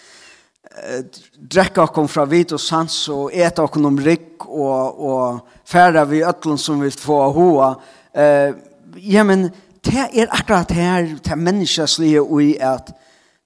drekka 1.51 1.87
kom 1.95 2.09
fra 2.11 2.25
vit 2.27 2.53
og 2.55 2.61
sans 2.61 2.95
og 3.13 3.31
eta 3.33 3.65
okkom 3.65 3.87
om 3.93 3.99
rygg 4.03 4.47
og, 4.49 5.01
og 5.01 5.67
færa 5.69 6.05
vi 6.09 6.25
ötlun 6.27 6.59
som 6.59 6.83
vi 6.83 6.91
få 6.91 7.21
hoa 7.33 7.75
eh, 8.15 8.55
ja 8.97 9.23
men 9.23 9.51
det 9.85 10.09
er 10.13 10.33
akkurat 10.33 10.71
her 10.71 11.07
det 11.25 11.39
menneskeslige 11.39 12.23
og 12.23 12.43
at 12.61 12.91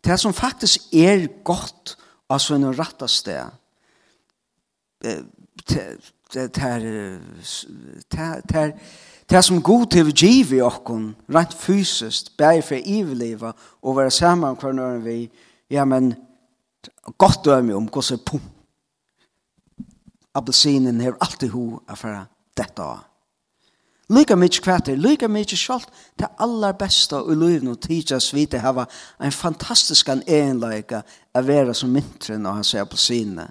det 0.08 0.20
som 0.20 0.32
faktisk 0.32 0.88
er 0.96 1.26
godt 1.44 1.98
av 2.32 2.40
sånn 2.40 2.64
rette 2.72 3.04
sted, 3.12 3.52
det 5.00 6.44
er 6.64 6.80
det 9.28 9.42
som 9.44 9.62
god 9.62 9.86
til 9.92 10.12
giv 10.16 10.54
i 10.56 10.62
okken, 10.64 11.12
rent 11.28 11.52
fysisk, 11.52 12.32
bare 12.40 12.64
for 12.64 12.80
ivelivet, 12.80 13.52
og 13.82 13.96
være 13.98 14.10
sammen 14.10 14.56
hver 14.56 14.72
når 14.72 14.98
vi, 15.04 15.30
ja, 15.70 15.84
men 15.84 16.14
godt 17.18 17.44
dømme 17.44 17.76
om 17.76 17.88
hvordan 17.92 18.18
pum. 18.24 18.40
Appelsinen 20.34 21.00
har 21.00 21.16
alltid 21.20 21.50
ho 21.52 21.82
affæra 21.88 22.24
dette 22.56 22.82
av. 22.82 23.04
Lyka 24.08 24.36
mykje 24.36 24.62
kvæter, 24.64 24.96
lyka 24.96 25.28
mykje 25.28 25.56
sjalt, 25.56 25.90
det 26.18 26.30
aller 26.40 26.72
beste 26.72 27.16
i 27.16 27.34
livet 27.36 27.68
og 27.68 27.80
tidsas 27.84 28.30
vite 28.32 28.58
hava 28.58 28.86
en 29.20 29.32
fantastisk 29.32 30.08
enleika 30.08 31.02
av 31.34 31.44
vera 31.44 31.74
som 31.74 31.92
myntren 31.92 32.46
og 32.46 32.56
hans 32.56 32.74
appelsine. 32.74 33.50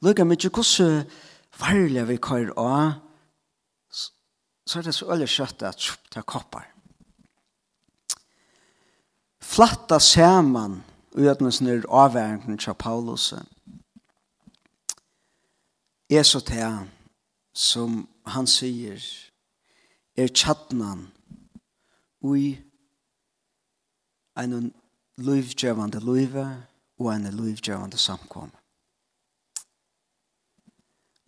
Lyka 0.00 0.24
mykje 0.24 0.48
hvordan 0.48 1.04
varlig 1.60 2.06
vi 2.08 2.16
kvar 2.16 2.52
av, 2.56 2.92
så 4.66 4.78
er 4.78 4.82
det 4.82 4.94
så 4.94 5.10
øyelig 5.12 5.28
kjøtt 5.28 5.62
at 5.68 5.88
det 6.08 6.22
er 6.22 6.24
koppar. 6.24 6.64
Flatta 9.42 9.98
saman 9.98 10.82
uten 11.12 11.52
sin 11.52 11.84
avværingen 11.88 12.58
til 12.58 12.74
Paulus. 12.74 13.34
Jeg 16.10 16.26
så 16.26 16.40
til 16.40 16.88
som 17.54 18.08
han 18.26 18.46
sier, 18.46 19.29
er 20.16 20.28
tjattnan 20.28 21.06
ui 22.20 22.58
en 24.40 24.72
livgjøvande 25.20 26.00
løyve 26.04 26.46
og 27.00 27.12
en 27.14 27.28
livgjøvande 27.34 27.98
samkom. 27.98 28.50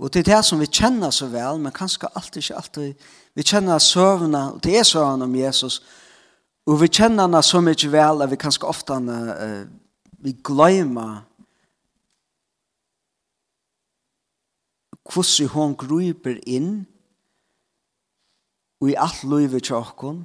Og 0.02 0.10
det 0.12 0.20
er 0.20 0.34
det 0.34 0.44
som 0.44 0.60
vi 0.60 0.66
kjenner 0.66 1.10
så 1.14 1.28
vel, 1.30 1.60
men 1.62 1.72
kanskje 1.72 2.10
alltid 2.14 2.42
ikke 2.42 2.56
alltid. 2.56 2.94
Vi 3.34 3.42
kjenner 3.42 3.78
søvnene, 3.78 4.52
og 4.52 4.64
det 4.64 4.78
er 4.78 4.82
søvnene 4.82 5.24
om 5.24 5.34
Jesus, 5.34 5.82
og 6.66 6.80
vi 6.80 6.88
kjenner 6.88 7.28
henne 7.28 7.42
så 7.42 7.60
mye 7.62 7.90
vel 7.92 8.22
at 8.22 8.30
vi 8.30 8.38
kanskje 8.38 8.66
ofte 8.66 8.98
uh, 8.98 9.62
vi 10.22 10.32
glemmer 10.44 11.22
hvordan 15.12 15.48
hun 15.50 15.74
gruper 15.76 16.38
inn 16.46 16.84
og 18.82 18.90
i 18.90 18.94
alt 18.98 19.24
løyve 19.24 19.60
tjokkon, 19.60 20.24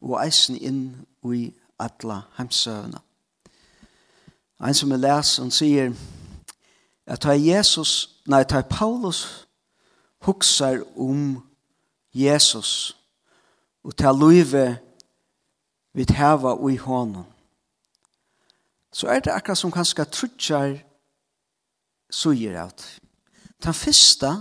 og 0.00 0.20
eisen 0.24 0.56
inn 0.56 0.84
og 1.20 1.34
i 1.36 1.42
atla 1.78 2.22
hemsøvene. 2.38 3.02
En 4.64 4.74
som 4.74 4.92
er 4.92 5.02
les, 5.02 5.36
han 5.36 5.50
sier, 5.52 5.90
at 7.06 7.20
ta 7.20 7.34
Jesus, 7.36 8.22
nei, 8.24 8.40
ta 8.48 8.62
Paulus, 8.64 9.44
hukser 10.24 10.80
om 10.96 11.42
Jesus, 12.16 12.96
og 13.84 13.92
ta 14.00 14.14
løyve 14.16 14.78
vi 15.92 16.04
tæva 16.08 16.54
i 16.70 16.76
hånden. 16.76 17.26
Så 18.92 19.12
er 19.12 19.20
det 19.20 19.32
akkurat 19.36 19.58
som 19.58 19.72
kanskje 19.72 20.08
trutjar 20.08 20.78
suger 22.10 22.56
av 22.62 22.72
det. 22.72 22.88
Den 23.60 23.74
første 23.74 24.32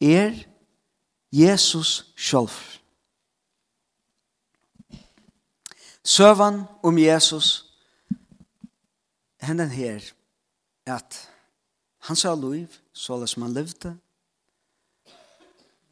er 0.00 0.49
Jesus 1.32 2.12
sjálv. 2.16 2.52
Søvan 6.04 6.64
om 6.82 6.98
Jesus 6.98 7.66
hendan 9.40 9.70
her 9.70 10.12
at 10.86 11.30
han 11.98 12.16
sa 12.16 12.34
liv 12.34 12.68
så 12.92 13.26
som 13.26 13.42
han 13.42 13.52
levde. 13.52 13.96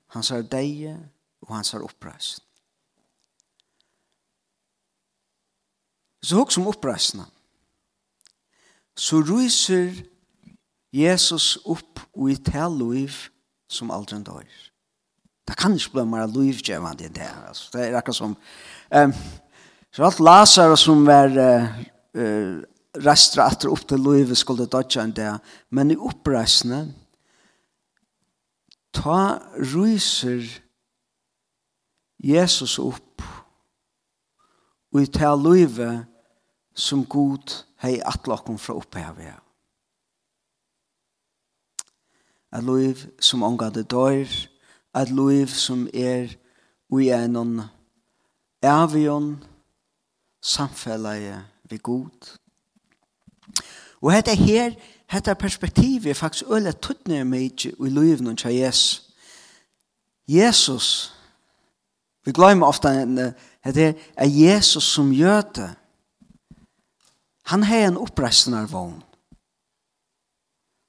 Han 0.07 0.23
sa 0.23 0.43
deie 0.43 0.97
og 1.41 1.55
han 1.55 1.65
sa 1.65 1.79
oppreisen 1.79 2.43
så 6.23 6.37
hok 6.37 6.53
som 6.53 6.67
oppreisna 6.69 7.27
så 8.99 9.21
ryser 9.23 9.95
Jesus 10.95 11.57
opp 11.69 12.03
og 12.13 12.33
i 12.33 12.39
tal 12.43 12.75
liv 12.81 13.15
som 13.71 13.93
aldri 13.95 14.19
dør 14.27 14.49
Det 15.49 15.57
kan 15.57 15.73
ikke 15.73 15.97
bli 15.97 16.05
mer 16.05 16.29
livgjevende 16.29 17.07
enn 17.09 17.15
det. 17.17 17.29
Altså, 17.49 17.71
det 17.73 17.87
er 17.87 17.97
akkurat 17.97 18.21
som... 18.21 18.37
Um, 18.93 19.15
så 19.93 20.05
alt 20.05 20.21
Lazar 20.21 20.75
som 20.77 21.07
var 21.09 21.33
uh, 21.33 21.69
uh, 22.21 22.59
restra 23.05 23.47
etter 23.49 23.73
opp 23.73 23.87
til 23.89 24.03
livet 24.05 24.37
skulle 24.37 24.69
dodge 24.69 25.01
enn 25.01 25.15
det. 25.17 25.31
Men 25.73 25.95
i 25.95 25.97
oppreisene, 25.97 26.83
ta 28.93 29.39
ryser 29.57 30.45
Jesus 32.19 32.77
opp 32.83 33.25
og 34.93 35.01
i 35.03 35.09
ta 35.13 35.35
livet 35.37 36.05
som 36.79 37.05
god 37.07 37.53
hei 37.83 37.99
atlokken 38.05 38.59
fra 38.61 38.77
opphavet. 38.79 39.37
Et 42.57 42.65
liv 42.65 43.03
som 43.21 43.45
omgav 43.45 43.75
det 43.77 43.91
døyr, 43.91 44.29
et 45.03 45.11
liv 45.11 45.47
som 45.47 45.89
er 45.95 46.35
ui 46.91 47.11
enon 47.13 47.61
avion 48.63 49.45
samfellet 50.43 51.45
vi 51.71 51.79
god. 51.83 52.39
Og 54.01 54.13
dette 54.13 54.35
her, 54.35 54.73
dette 55.13 55.35
perspektivet 55.35 56.11
er 56.11 56.15
faktisk 56.15 56.45
øyne 56.51 56.73
tøttene 56.73 57.25
mye 57.25 57.51
i 57.71 57.91
livet 57.91 58.45
av 58.45 58.53
Jesus. 58.53 59.05
Jesus, 60.29 61.15
vi 62.25 62.33
glemmer 62.33 62.67
ofte 62.67 62.89
at 62.89 63.75
her, 63.77 63.93
er 64.17 64.27
Jesus 64.27 64.85
som 64.85 65.13
gjør 65.13 65.41
det. 65.41 65.71
Han 67.49 67.63
har 67.63 67.89
en 67.89 67.97
oppreisende 67.97 68.67
vogn 68.71 69.03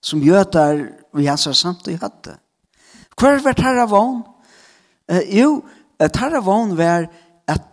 som 0.04 0.22
gjør 0.24 0.44
det 0.44 0.68
vi 1.14 1.26
hans 1.26 1.66
i 1.88 1.98
hadde. 2.00 2.38
Hver 3.20 3.42
var 3.44 3.58
tarra 3.58 3.86
vogn? 3.90 4.22
Eh, 5.10 5.26
jo, 5.40 5.64
tarra 6.00 6.40
vogn 6.44 6.78
var 6.78 7.10
at 7.48 7.66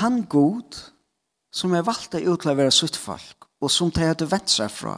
han 0.00 0.24
god 0.28 0.78
som 1.54 1.74
er 1.74 1.86
valgt 1.86 2.16
å 2.18 2.24
utlevere 2.34 2.74
sitt 2.74 2.96
folk 2.98 3.46
og 3.62 3.70
som 3.70 3.90
de 3.90 4.06
hadde 4.06 4.28
vett 4.30 4.50
seg 4.50 4.70
fra. 4.70 4.96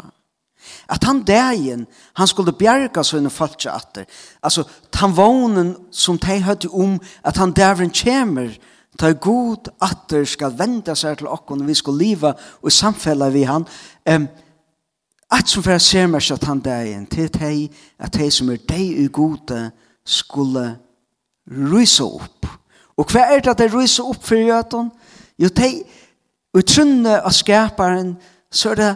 At 0.92 1.04
han 1.08 1.22
dagen, 1.24 1.86
han 2.16 2.28
skulle 2.28 2.52
bjerga 2.52 3.04
sine 3.04 3.30
folk 3.32 3.64
atter. 3.64 4.04
Altså, 4.44 4.66
han 5.00 5.16
vognen 5.16 5.72
som 5.90 6.18
de 6.20 6.36
hadde 6.44 6.68
om 6.68 6.98
at 7.24 7.40
han 7.40 7.56
dagen 7.56 7.92
kommer 8.02 8.58
Ta 8.98 9.12
god 9.14 9.70
atter 9.80 10.26
skal 10.28 10.52
venda 10.58 10.96
seg 10.98 11.20
til 11.20 11.28
okkon, 11.30 11.62
vi 11.64 11.76
skal 11.78 11.94
liva 11.96 12.34
og 12.60 12.72
samfella 12.74 13.30
vi 13.32 13.46
han. 13.48 13.64
Um, 14.04 14.26
At 15.30 15.48
som 15.48 15.62
for 15.62 15.70
jeg 15.70 15.80
ser 15.80 16.06
meg 16.10 16.30
at 16.32 16.44
han 16.44 16.60
dagen, 16.60 17.06
til 17.06 17.28
teg 17.30 17.82
at 17.98 18.12
teg 18.12 18.32
som 18.34 18.50
er 18.50 18.58
deg 18.68 18.98
i 19.04 19.06
gode 19.12 19.70
skulle 20.04 20.64
rysa 21.46 22.04
opp. 22.04 22.46
Og 22.98 23.06
hva 23.06 23.28
er 23.30 23.40
det 23.40 23.52
at 23.52 23.62
de 23.62 23.68
rysa 23.70 24.02
opp 24.02 24.24
for 24.26 24.36
jøten? 24.36 24.90
Jo, 25.38 25.48
teg, 25.48 25.84
og 26.54 26.66
trunne 26.66 27.20
av 27.22 27.32
skaparen, 27.32 28.16
så 28.50 28.74
er 28.74 28.80
det, 28.80 28.90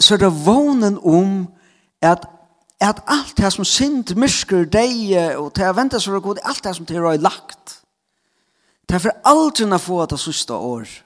så 0.00 0.14
er 0.14 0.24
det 0.26 0.32
vånen 0.46 0.98
om 1.02 1.44
at 2.02 2.26
at 2.80 3.00
alt 3.08 3.36
det 3.36 3.52
som 3.52 3.64
synd, 3.64 4.10
mysker, 4.16 4.66
deg 4.68 5.14
og 5.40 5.54
til 5.56 5.64
å 5.64 5.72
vente 5.76 6.00
så 6.00 6.10
er 6.10 6.18
det 6.18 6.26
god, 6.26 6.42
alt 6.44 6.64
det 6.64 6.74
som 6.76 6.86
til 6.86 7.00
å 7.00 7.08
ha 7.08 7.16
lagt. 7.16 7.78
Det 8.84 8.98
er 8.98 9.04
for 9.06 9.22
aldri 9.24 9.64
å 9.64 9.78
få 9.80 10.02
det 10.10 10.18
siste 10.20 10.52
året 10.52 11.05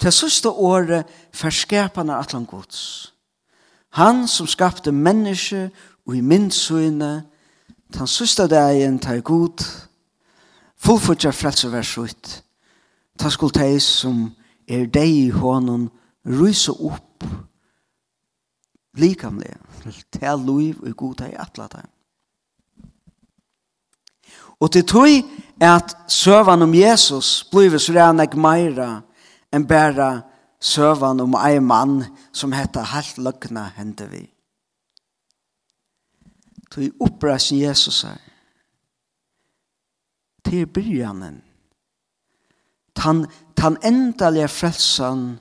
Til 0.00 0.12
siste 0.12 0.50
året 0.50 1.06
forskapene 1.32 2.16
atlan 2.16 2.44
gods. 2.44 3.12
Han 3.96 4.26
som 4.28 4.46
skapte 4.46 4.92
menneske 4.92 5.70
og 6.06 6.16
i 6.16 6.20
minnsøyne, 6.20 7.24
den 7.94 8.06
siste 8.06 8.46
dagen 8.48 8.98
tar 8.98 9.20
god, 9.20 9.64
fullfutjar 10.76 11.32
frelse 11.32 11.72
vers 11.72 11.98
ut. 11.98 12.42
Ta 13.18 13.30
skuld 13.32 13.54
teis 13.56 13.86
som 14.02 14.28
er 14.68 14.84
deg 14.86 15.08
i 15.08 15.30
hånden, 15.30 15.88
ryse 16.26 16.72
opp 16.72 17.24
likamlig, 18.96 19.54
til 20.12 20.46
liv 20.46 20.80
og 20.82 20.96
god 20.96 21.14
deg 21.22 21.36
atla 21.38 21.68
deg. 21.72 21.84
Og 24.60 24.72
til 24.72 24.86
tog 24.88 25.08
at 25.60 25.96
søvan 26.08 26.62
om 26.64 26.74
Jesus 26.74 27.44
blir 27.52 27.76
så 27.78 27.92
rannig 27.92 28.36
meira, 28.36 29.02
enn 29.52 29.66
bæra 29.66 30.10
søvan 30.60 31.20
om 31.20 31.34
ei 31.38 31.60
mann 31.60 32.04
som 32.32 32.52
hetta 32.52 32.82
halt 32.82 33.18
løgna 33.18 33.68
hende 33.76 34.08
vi. 34.10 34.24
Tui 36.70 36.90
oppreisen 37.00 37.58
Jesus 37.58 38.02
her. 38.02 38.20
Til 40.44 40.66
byrjanen. 40.66 41.42
Tan, 42.94 43.26
tan 43.56 43.76
endalige 43.84 44.48
frelsan 44.48 45.38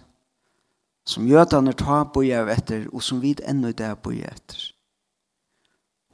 som 1.06 1.28
jødane 1.28 1.74
ta 1.74 2.04
på 2.04 2.24
av 2.34 2.50
etter 2.50 2.88
og 2.92 3.04
som 3.04 3.22
vid 3.22 3.42
ennå 3.46 3.70
i 3.70 3.78
dag 3.78 3.98
boi 4.02 4.20
etter. 4.26 4.72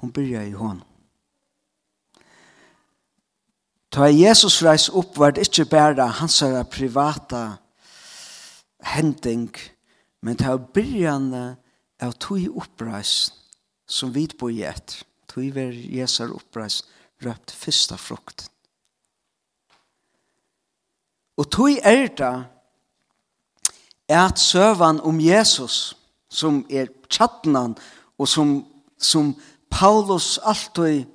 Hun 0.01 0.12
byrja 0.12 0.43
i 0.43 0.51
hånden. 0.51 0.88
Ta 3.91 4.07
Jesus 4.07 4.62
reis 4.63 4.88
opp 4.89 5.17
var 5.19 5.33
det 5.36 5.50
ikke 5.50 5.65
bare 5.69 6.07
hans 6.21 6.43
privata 6.71 7.57
hending, 8.82 9.54
men 10.22 10.38
det 10.38 10.48
er 10.48 10.58
byrjande 10.74 11.46
av 12.02 12.16
tog 12.22 12.58
oppreis 12.58 13.32
som 13.88 14.14
vi 14.14 14.28
bor 14.40 14.52
i 14.52 14.64
etter. 14.66 15.04
Tog 15.32 15.54
ver 15.56 15.72
Jesar 15.72 16.34
oppreis 16.36 16.82
røpt 17.24 17.54
fyrsta 17.56 17.98
frukt. 17.98 18.50
Og 21.40 21.48
tog 21.52 21.78
er 21.84 22.10
det 22.18 22.34
at 24.12 24.40
søvan 24.40 25.00
om 25.08 25.20
Jesus, 25.24 25.96
som 26.30 26.66
er 26.70 26.92
tjattnan, 27.10 27.78
og 28.20 28.28
som, 28.28 28.66
som 29.00 29.34
Paulus 29.72 30.38
alltid 30.44 31.06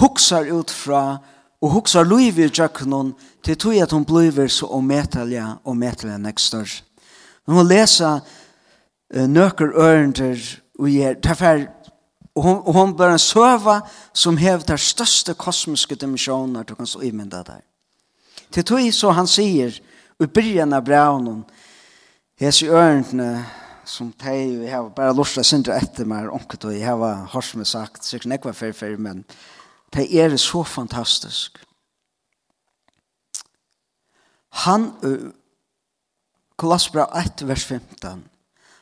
huksar 0.00 0.46
ut 0.52 0.70
fra, 0.70 1.18
og 1.62 1.70
huksar 1.70 2.04
liv 2.04 2.38
i 2.38 2.48
djøkkenen, 2.50 3.14
til 3.42 3.56
tog 3.56 3.80
at 3.80 3.92
hun 3.92 4.04
blir 4.04 4.48
så 4.48 4.68
ometalja, 4.68 5.56
ometalja 5.64 6.18
nekstørst. 6.18 6.91
Hun 7.46 7.58
må 7.58 7.62
lese 7.66 8.08
uh, 8.08 9.26
nøkker 9.28 9.74
ørender 9.74 10.42
og 10.78 10.88
gjør, 10.88 11.14
derfor 11.22 11.66
Og 12.34 12.42
hun, 12.42 12.62
og 12.64 12.72
hun 12.72 12.96
bara 12.96 13.12
en 13.12 13.18
søva 13.18 13.80
som 14.14 14.36
hever 14.36 14.64
der 14.64 14.76
største 14.80 15.34
kosmiske 15.34 15.94
dimensjoner 15.94 16.62
du 16.64 16.74
kan 16.74 16.86
så 16.86 17.00
imynda 17.04 17.42
der. 17.42 17.60
Til 18.52 18.64
tog 18.64 18.92
så 18.92 19.10
han 19.10 19.26
sier, 19.26 19.72
og 20.20 20.30
byrjan 20.32 20.72
av 20.72 20.84
braunen, 20.84 21.42
hes 22.40 22.62
i 22.62 22.68
ørendene 22.68 23.44
som 23.84 24.12
teg, 24.12 24.58
vi 24.60 24.70
har 24.70 24.88
bare 24.96 25.14
lort 25.16 25.32
til 25.34 25.42
å 25.42 25.46
syndra 25.46 25.76
etter 25.76 26.08
meg, 26.08 26.30
og 26.30 26.72
jeg 26.72 26.86
har 26.86 27.28
hørt 27.32 27.44
som 27.44 27.60
jeg 27.60 27.66
sagt, 27.66 28.04
sikkert 28.04 28.30
nekva 28.30 28.52
fyrir 28.56 28.76
fyrir, 28.76 28.98
men 28.98 29.24
det 29.92 30.06
er 30.16 30.36
så 30.36 30.62
fantastisk. 30.64 31.58
Han, 34.64 34.92
Kolossbra 36.56 37.06
1, 37.16 37.48
vers 37.48 37.64
15. 37.64 38.24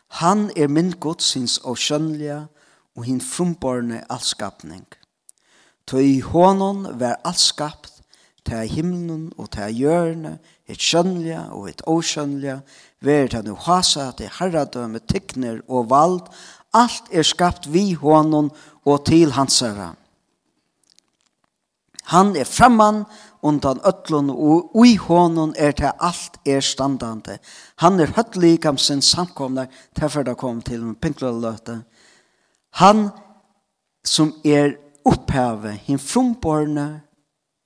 Han 0.08 0.50
er 0.56 0.68
min 0.68 0.90
godsins 0.90 1.58
og 1.62 1.78
skjønnelige 1.78 2.40
og 2.96 3.04
hin 3.06 3.20
frumborne 3.22 4.02
allskapning. 4.10 4.86
Toi 5.86 6.02
i 6.02 6.20
hånden 6.20 6.88
vær 6.98 7.20
allskapt, 7.24 8.02
tæ 8.44 8.64
himlen 8.66 9.30
og 9.38 9.52
tæ 9.54 9.68
hjørne, 9.70 10.38
et 10.66 10.82
skjønnelige 10.82 11.44
og 11.54 11.68
et 11.70 11.82
åskjønnelige, 11.86 12.58
vær 13.00 13.30
ta 13.30 13.42
nu 13.46 13.54
hasa 13.54 14.10
til 14.18 14.32
herradømme, 14.40 14.98
tykner 15.06 15.62
og 15.68 15.90
vald, 15.90 16.26
alt 16.74 17.06
er 17.12 17.22
skapt 17.22 17.70
vi 17.72 17.92
honon 17.94 18.50
og 18.84 19.06
til 19.06 19.32
hansara. 19.32 19.94
Han 22.10 22.34
er 22.36 22.44
framman 22.44 23.04
undan 23.42 23.80
ötlun 23.86 24.30
og 24.30 24.74
ui 24.76 24.96
honon 24.98 25.54
er 25.56 25.72
til 25.72 25.92
alt 26.00 26.38
er 26.46 26.60
standande. 26.60 27.38
Han 27.78 28.00
er 28.00 28.12
høtt 28.16 28.36
sin 28.78 29.02
samkomna 29.02 29.66
tilfør 29.94 30.26
det 30.26 30.36
kom 30.36 30.62
til 30.62 30.82
en 30.82 30.94
pinkleløte. 30.94 31.82
Han 32.82 33.10
som 34.04 34.32
er 34.44 34.76
opphavet, 35.04 35.78
hin 35.86 35.98
frumborne, 35.98 37.02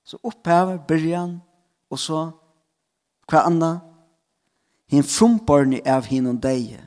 så 0.05 0.19
opphavet, 0.23 0.81
byrjan, 0.89 1.41
og 1.91 1.99
så 1.99 2.31
hva 3.31 3.47
anna? 3.47 3.81
Hin 4.91 5.03
frumborne 5.03 5.81
av 5.87 6.05
hin 6.05 6.27
og 6.27 6.43
deie. 6.43 6.87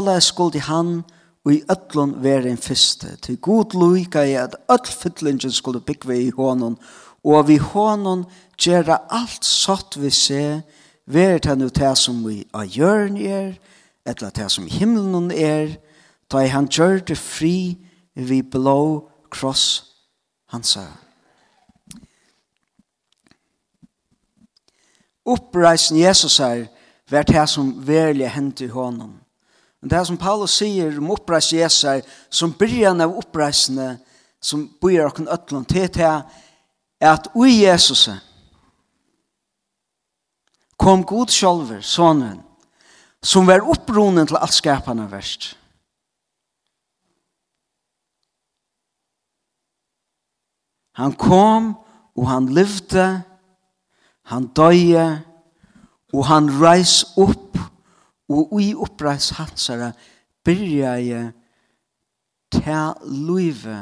la 0.00 0.20
skuldi 0.20 0.58
han 0.58 1.02
opphavet 1.02 1.21
og 1.44 1.52
i 1.52 1.62
ötlun 1.70 2.14
veri 2.22 2.52
en 2.52 2.60
fyrste, 2.60 3.16
til 3.22 3.40
god 3.42 3.74
loika 3.74 4.22
i 4.22 4.34
at 4.38 4.54
öll 4.70 4.86
fyllingen 4.86 5.52
skulle 5.52 5.80
byggve 5.80 6.18
i 6.22 6.30
honom, 6.30 6.78
og 7.24 7.48
vi 7.48 7.56
honom 7.56 8.24
gjerra 8.58 9.02
alt 9.10 9.44
satt 9.44 9.98
vi 9.98 10.10
se, 10.10 10.62
veri 11.06 11.40
ta 11.42 11.54
nu 11.54 11.68
ta 11.68 11.94
som 11.94 12.22
vi 12.26 12.44
a 12.54 12.62
gjørn 12.62 13.16
er, 13.18 13.56
etla 14.06 14.30
ta 14.30 14.48
som 14.48 14.66
himmelen 14.66 15.30
er, 15.30 15.78
ta 16.30 16.42
i 16.42 16.50
han 16.50 16.68
gjør 16.70 17.02
det 17.06 17.18
fri 17.18 17.78
vi 18.14 18.42
blå 18.42 19.08
kross 19.30 19.84
hansa. 20.52 20.86
Uppreisen 25.26 25.98
Jesus 25.98 26.40
er, 26.40 26.66
vært 27.10 27.30
her 27.34 27.46
som 27.46 27.74
verlig 27.86 28.30
hendt 28.30 28.62
i 28.64 28.70
honom. 28.70 29.21
Men 29.82 29.88
det 29.88 29.96
här 29.96 30.04
som 30.04 30.16
Paulus 30.16 30.50
sier 30.54 30.98
om 30.98 31.10
oppreis 31.10 31.52
Jesus, 31.52 32.04
som 32.28 32.52
början 32.52 33.00
av 33.00 33.16
oppreisene, 33.18 33.98
som 34.40 34.68
börjar 34.80 35.06
okken 35.06 35.26
til 35.64 35.88
det 35.90 36.22
er 37.00 37.10
at 37.10 37.26
ui 37.34 37.50
Jesus 37.64 38.10
kom 40.78 41.02
god 41.02 41.34
sjolver, 41.34 41.80
sonen, 41.82 42.38
som 43.22 43.46
var 43.46 43.66
oppronen 43.66 44.26
til 44.26 44.38
alt 44.38 44.54
skapande 44.54 45.08
verst. 45.10 45.56
Han 50.94 51.12
kom, 51.18 51.74
og 52.14 52.30
han 52.30 52.46
levde, 52.54 53.22
han 54.30 54.46
døye, 54.54 55.22
og 56.12 56.26
han 56.30 56.50
reis 56.62 57.02
opp, 57.16 57.58
Og 58.32 58.60
i 58.62 58.72
oppreis 58.74 59.32
hansere 59.36 59.92
byrja 60.46 60.96
jeg 61.02 61.32
ta 62.52 62.92
løyve 63.04 63.78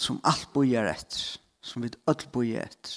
som 0.00 0.20
alt 0.26 0.48
bojer 0.54 0.88
etter, 0.90 1.38
som 1.60 1.82
vi 1.84 1.90
alt 2.08 2.28
bojer 2.32 2.64
etter. 2.66 2.96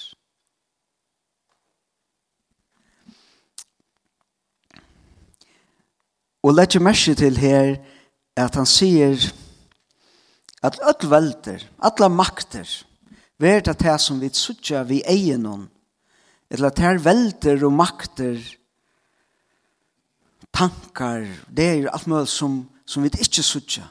Og 6.44 6.52
legger 6.52 6.82
merke 6.84 7.14
til 7.16 7.38
her 7.40 7.76
at 8.36 8.56
han 8.58 8.68
sier 8.68 9.16
at 10.64 10.76
alt 10.84 11.06
velder, 11.08 11.62
alle 11.84 12.08
makter, 12.12 12.68
verda 13.40 13.72
det 13.76 13.96
som 14.00 14.20
vi 14.20 14.30
suttja 14.32 14.82
vi 14.88 15.02
egen 15.08 15.46
eller 16.50 16.68
at 16.68 16.78
her 16.78 17.00
velter 17.02 17.64
og 17.66 17.72
makter 17.72 18.38
tankar, 20.54 21.26
det 21.56 21.64
er 21.64 21.90
alt 21.90 22.06
mulig 22.06 22.28
som, 22.28 22.62
som 22.86 23.02
vi 23.02 23.10
ikke 23.20 23.42
sutja. 23.42 23.84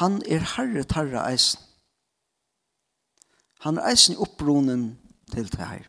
Han 0.00 0.22
er 0.28 0.44
herre 0.56 0.84
tarra 0.84 1.24
eisen. 1.30 1.60
Han 3.60 3.78
er 3.78 3.90
eisen 3.90 4.16
oppbrunnen 4.16 4.98
til 5.32 5.50
det 5.52 5.66
her. 5.66 5.88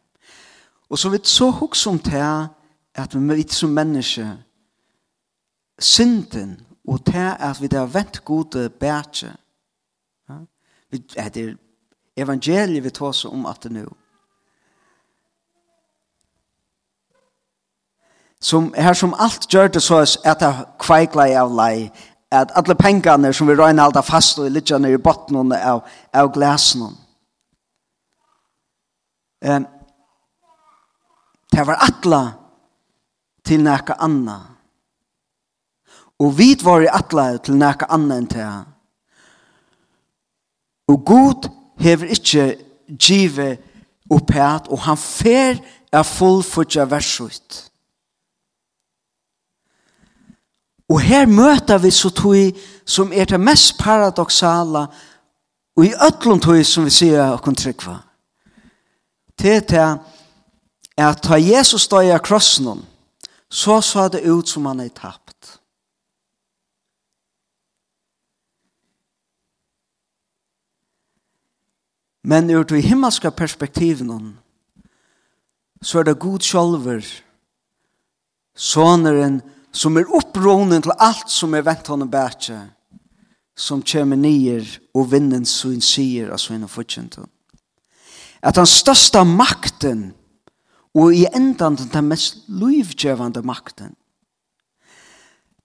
Og 0.89 0.99
så 0.99 1.09
vidt 1.09 1.27
så 1.27 1.49
hoks 1.49 1.85
om 1.87 1.99
det 1.99 2.49
at 2.95 3.15
vi 3.15 3.27
vet 3.27 3.53
som 3.53 3.69
menneske 3.69 4.25
synden 5.79 6.59
og 6.87 7.05
det 7.05 7.37
at 7.39 7.61
vi 7.61 7.69
har 7.71 7.85
vent 7.85 8.25
gode 8.25 8.69
bætje. 8.69 9.35
Ja? 10.29 10.37
Det 10.91 11.03
er 11.15 11.55
evangeliet 12.17 12.83
vi 12.83 12.89
tar 12.89 13.05
oss 13.05 13.25
om 13.25 13.45
at 13.45 13.63
det 13.63 13.71
nå. 13.71 13.85
som 18.41 18.73
her 18.73 18.93
som 18.97 19.13
alt 19.19 19.45
gjør 19.53 19.67
det 19.67 19.83
så 19.83 20.01
at 20.01 20.39
det 20.41 20.51
kveikla 20.81 21.27
av 21.39 21.53
lei, 21.53 21.91
at 22.31 22.51
alle 22.55 22.75
pengene 22.75 23.33
som 23.33 23.47
vi 23.47 23.55
røyner 23.55 23.83
alt 23.83 23.99
fast 24.07 24.39
og 24.39 24.49
litt 24.49 24.71
nere 24.71 24.97
i 24.97 25.03
botten 25.03 25.53
av, 25.53 25.83
av 26.13 26.31
glasene. 26.33 26.89
Um, 29.41 29.65
det 31.51 31.65
var 31.67 31.81
atla 31.83 32.21
til 33.45 33.63
noe 33.65 33.97
anna. 33.99 34.37
Og 36.21 36.37
vi 36.37 36.53
var 36.61 36.85
i 36.85 36.89
atla 36.89 37.37
til 37.41 37.57
nekka 37.57 37.89
anna 37.89 38.19
enn 38.21 38.29
det. 38.29 38.49
Og 40.91 41.01
god 41.05 41.49
hever 41.81 42.13
ikke 42.13 42.45
givet 42.99 43.61
opphet, 44.11 44.69
og 44.69 44.85
han 44.85 44.99
fer 44.99 45.59
er 45.91 46.07
fullfutja 46.07 46.85
versut. 46.89 47.70
Og 50.91 50.99
her 51.01 51.25
møter 51.25 51.77
vi 51.79 51.91
så 51.91 52.09
tog 52.11 52.57
som 52.85 53.13
er 53.15 53.25
det 53.25 53.39
mest 53.39 53.77
paradoxala 53.79 54.87
og 55.77 55.85
i 55.85 55.93
ötlom 55.95 56.41
tog 56.43 56.65
som 56.67 56.85
vi 56.85 56.91
sier 56.91 57.31
og 57.31 57.55
trykva. 57.57 58.01
Til 59.39 59.61
det 59.69 59.79
er 60.97 61.07
at 61.07 61.21
ta 61.23 61.39
Jesus 61.39 61.87
stod 61.87 62.03
i 62.03 62.17
krossen 62.19 62.83
så 63.49 63.81
så 63.81 64.07
det 64.07 64.27
ut 64.27 64.49
som 64.49 64.65
han 64.65 64.79
er 64.79 64.89
tapt. 64.89 65.59
Men 72.23 72.49
ur 72.49 72.63
det 72.63 72.83
himmelska 72.83 73.29
perspektiven 73.29 74.37
så 75.81 75.99
er 75.99 76.03
det 76.03 76.19
god 76.19 76.39
sjolver 76.39 77.05
soneren 78.55 79.41
som 79.71 79.97
er 79.97 80.09
opprånen 80.11 80.83
til 80.83 80.95
alt 80.99 81.29
som 81.31 81.53
er 81.55 81.65
vent 81.65 81.87
honom 81.87 82.09
bætje, 82.11 82.59
som 83.57 83.83
kommer 83.83 84.19
nyer 84.19 84.65
og 84.95 85.11
vinnen 85.11 85.45
sin 85.45 85.81
sier 85.81 86.31
av 86.31 86.39
sin 86.41 86.67
fortjent. 86.67 87.19
At 88.41 88.55
den 88.55 88.67
største 88.67 89.23
makten, 89.25 90.11
og 90.95 91.13
i 91.15 91.25
endan 91.35 91.77
den 91.77 92.07
mest 92.07 92.43
livgjøvende 92.47 93.41
makten, 93.47 93.95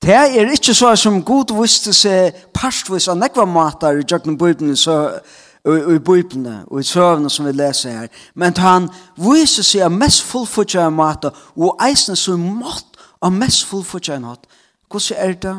Det 0.02 0.14
er 0.14 0.50
ikke 0.52 0.74
så 0.74 0.96
som 0.96 1.22
god 1.24 1.54
visste 1.60 1.92
seg 1.96 2.34
parstvis 2.54 3.08
av 3.08 3.16
nekva 3.18 3.46
matar 3.48 3.96
i 3.96 4.04
jøkken 4.04 4.36
bøyblene, 4.38 4.76
så 4.76 5.18
i 5.66 5.98
bøyblene 5.98 6.60
og 6.68 6.80
i 6.80 6.86
søvnene 6.86 7.30
som 7.30 7.46
vi 7.46 7.52
leser 7.52 7.90
her. 7.90 8.08
Men 8.34 8.54
han 8.56 8.90
viser 9.16 9.66
seg 9.66 9.86
av 9.86 9.96
mest 9.96 10.22
fullfutja 10.28 10.84
av 10.86 10.92
matar 10.92 11.34
og 11.56 11.80
eisen 11.88 12.16
så 12.16 12.36
mått 12.36 12.95
av 13.26 13.34
mest 13.34 13.66
fullfortjenhet. 13.66 14.46
Hvordan 14.90 15.18
er 15.18 15.34
det? 15.42 15.56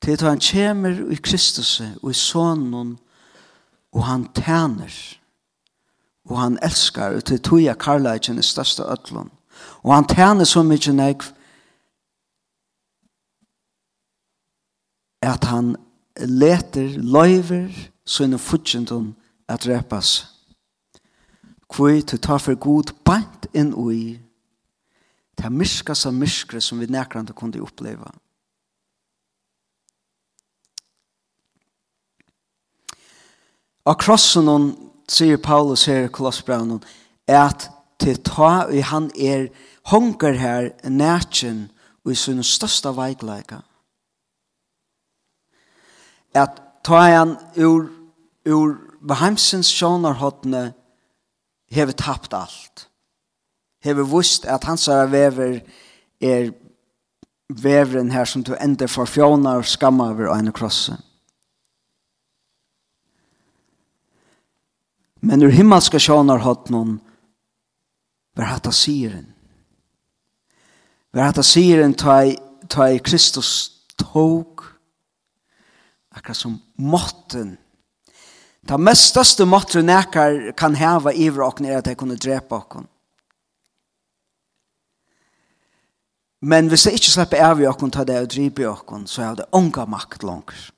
Til 0.00 0.12
at 0.12 0.20
han 0.20 0.40
kommer 0.40 1.12
i 1.12 1.16
Kristus 1.16 1.80
og 2.02 2.10
i 2.10 2.16
sonen 2.16 2.98
og 3.92 4.04
han 4.06 4.28
tæner 4.32 5.16
og 6.24 6.40
han 6.40 6.58
elskar 6.62 7.16
og 7.16 7.24
til 7.24 7.42
tog 7.42 7.62
jeg 7.62 7.78
karlægen 7.78 8.38
i 8.38 8.42
største 8.42 8.82
ødlån 8.82 9.30
og 9.82 9.94
han 9.94 10.08
tæner 10.08 10.44
så 10.44 10.62
mye 10.62 10.92
nek 10.92 11.24
at 15.22 15.44
han 15.44 15.76
leter 16.16 16.96
løyver 16.96 17.68
sånne 18.06 18.38
fudgjendom 18.38 19.14
at 19.48 19.68
repas 19.68 20.28
kvøy 21.68 22.00
til 22.00 22.20
ta 22.20 22.36
for 22.36 22.54
god 22.54 22.94
bant 23.04 23.50
inn 23.54 23.74
og 23.74 23.94
i 23.94 24.18
Det 25.40 25.46
er 25.48 25.56
myrka 25.56 25.94
som 25.96 26.18
myrkere 26.20 26.60
som 26.60 26.80
vi 26.80 26.86
nekrande 26.92 27.32
kunde 27.32 27.62
oppleva. 27.64 28.10
Og 33.88 33.96
krossen 33.96 34.50
hon, 34.52 34.66
sier 35.08 35.40
Paulus 35.40 35.86
her 35.88 36.04
i 36.04 36.10
Kolossbraunen, 36.12 36.82
er 37.24 37.40
at 37.46 37.64
til 38.00 38.20
ta 38.20 38.66
i 38.68 38.82
han 38.84 39.08
er 39.16 39.48
hongar 39.88 40.36
her 40.36 40.68
nætjen 40.84 41.70
og 42.04 42.12
i 42.12 42.18
sin 42.20 42.44
største 42.44 42.92
veikleika. 42.92 43.62
At 46.36 46.60
ta 46.84 47.00
han 47.16 47.34
ur, 47.56 47.88
ur 48.44 48.76
beheimsens 49.00 49.72
sjånarhåttene 49.72 50.74
hever 51.72 51.96
tapt 51.96 52.36
alt 52.36 52.89
hever 53.84 54.06
vust 54.06 54.44
at 54.44 54.64
hans 54.64 54.88
er 54.88 55.06
vever 55.10 55.60
er 56.20 56.50
veveren 57.48 58.10
her 58.10 58.24
som 58.24 58.44
du 58.44 58.54
ender 58.60 58.86
for 58.86 59.08
fjonar 59.08 59.62
og 59.62 59.66
skamma 59.66 60.10
over 60.12 60.30
ene 60.34 60.52
krosse. 60.52 60.96
Men 65.20 65.42
ur 65.42 65.52
himmelska 65.52 65.98
sjonar 66.00 66.44
hatt 66.44 66.70
noen 66.72 66.98
var 68.36 68.52
hatt 68.54 68.68
av 68.70 68.76
syren. 68.76 69.26
Var 71.12 71.26
hatt 71.26 71.40
av 71.42 71.48
syren 71.48 71.96
ta 71.96 72.86
i 72.88 73.00
Kristus 73.02 73.82
tog 73.98 74.62
akkurat 76.14 76.36
som 76.36 76.60
måtten 76.76 77.58
Ta 78.68 78.76
mestaste 78.76 79.44
måtten 79.48 79.86
nekar 79.88 80.52
kan 80.52 80.74
heva 80.76 81.12
iver 81.16 81.46
okken 81.46 81.66
er 81.66 81.78
at 81.78 81.86
jeg 81.88 81.96
kunne 81.96 82.18
drepa 82.20 82.58
okken. 82.60 82.84
Men 86.40 86.68
hvis 86.68 86.86
jeg 86.86 86.96
ikke 86.96 87.12
slipper 87.12 87.42
av 87.44 87.60
i 87.60 87.66
åkken, 87.68 87.90
tar 87.92 88.06
det 88.08 88.20
og 88.22 88.30
driver 88.32 88.62
i 88.62 88.68
åkken, 88.70 89.06
så 89.06 89.22
er 89.22 89.34
det 89.40 89.48
unga 89.52 89.84
makt 89.84 90.22
langt. 90.24 90.70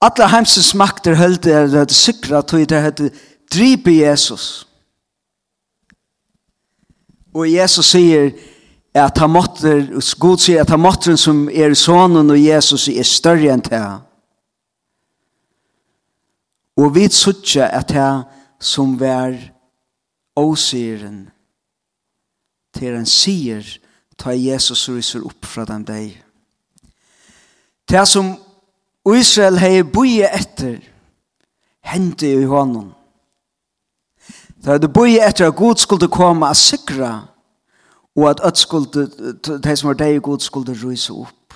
Alla 0.00 0.30
heimsens 0.32 0.72
makter 0.74 1.18
höllt 1.18 1.46
er 1.46 1.66
det 1.68 1.92
sikra 1.92 2.38
at 2.38 2.54
det 2.54 2.82
heter 2.82 3.10
dripe 3.52 3.92
Jesus. 3.92 4.66
Og 7.34 7.50
Jesus 7.50 7.90
sier 7.92 8.30
at 8.94 9.18
han 9.18 9.30
måtte, 9.30 9.74
God 10.18 10.40
sier 10.42 10.62
at 10.62 10.70
han 10.70 10.82
måtte 10.82 11.16
som 11.20 11.48
er 11.52 11.74
sonen 11.78 12.30
og 12.30 12.40
Jesus 12.40 12.88
er 12.88 13.06
større 13.06 13.52
enn 13.52 13.62
det. 13.66 13.82
Og 16.80 16.94
vi 16.94 17.08
sutja 17.12 17.68
at 17.68 17.92
det 17.92 18.08
som 18.60 18.96
vær 19.00 19.36
åsiren 20.36 21.28
til 22.76 22.96
en 22.96 23.06
sier 23.08 23.66
ta 24.20 24.34
Jesus 24.36 24.88
ryser 24.88 25.24
opp 25.24 25.46
fra 25.48 25.64
dem 25.64 25.84
deg. 25.84 26.14
Det 27.88 28.06
som 28.08 28.34
Israel 29.16 29.58
hei 29.58 29.82
boi 29.82 30.20
etter, 30.26 30.78
hendte 31.80 32.28
i 32.28 32.44
hånden. 32.44 32.92
Det 34.60 34.76
hadde 34.76 34.92
boi 34.92 35.16
etter 35.16 35.48
at 35.48 35.56
Gud 35.56 35.80
skulle 35.80 36.08
komme 36.12 36.46
og 36.46 36.56
sikra, 36.56 37.26
og 38.16 38.30
at 38.30 38.40
öll 38.44 38.56
skulle, 38.56 39.06
de 39.64 39.76
som 39.76 39.88
var 39.88 39.98
deg 39.98 40.20
Gud 40.22 40.44
skulle 40.44 40.76
ryse 40.76 41.12
opp. 41.12 41.54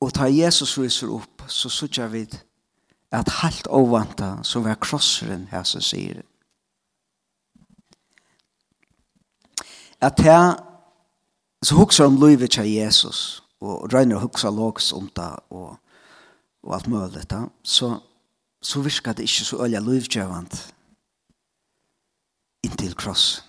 Og 0.00 0.12
ta 0.14 0.28
Jesus 0.28 0.78
ryser 0.78 1.10
opp, 1.12 1.44
så 1.48 1.68
sutja 1.68 2.06
vi 2.12 2.26
at 3.12 3.28
halt 3.40 3.66
ovanta 3.66 4.36
som 4.42 4.64
var 4.64 4.78
krosseren 4.80 5.48
her 5.50 5.64
som 5.64 5.80
sier 5.80 6.20
det. 6.20 6.29
at 10.00 10.20
jeg 10.24 10.56
så 11.62 11.74
hukser 11.74 12.04
om 12.04 12.16
livet 12.16 12.50
til 12.50 12.72
Jesus, 12.72 13.42
og 13.60 13.92
røyner 13.92 14.16
å 14.16 14.24
hukse 14.24 14.48
logisk 14.48 14.96
om 14.96 15.10
det, 15.16 15.32
og, 15.50 15.76
og 16.62 16.74
alt 16.74 16.88
mulig, 16.88 17.26
da. 17.30 17.44
så, 17.62 17.98
så 18.62 18.80
virker 18.80 19.12
det 19.12 19.28
ikke 19.28 19.44
så 19.44 19.60
øye 19.66 19.84
livgjøvende 19.84 20.64
inntil 22.64 22.96
krossen. 22.96 23.44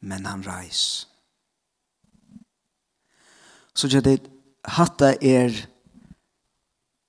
men 0.00 0.26
han 0.26 0.42
reis. 0.46 1.08
Så 3.74 3.88
gjør 3.88 4.04
det 4.04 4.30
hatta 4.64 5.14
er 5.20 5.54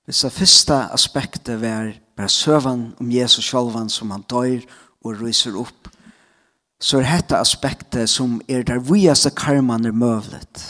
hvis 0.04 0.22
det 0.24 0.32
første 0.32 0.76
aspektet 0.92 1.60
var 1.62 1.92
men 2.16 2.28
søvann 2.28 2.92
om 3.00 3.10
Jesus 3.10 3.44
sjálvan 3.44 3.88
som 3.90 4.10
han 4.10 4.24
dør 4.30 4.60
og 5.04 5.20
ryser 5.20 5.56
opp, 5.58 5.88
så 6.82 6.98
er 6.98 7.06
dette 7.06 7.38
aspektet 7.38 8.10
som 8.10 8.40
er 8.48 8.64
der 8.66 8.82
viaste 8.82 9.30
karman 9.30 9.86
er 9.86 9.94
møvlet. 9.94 10.62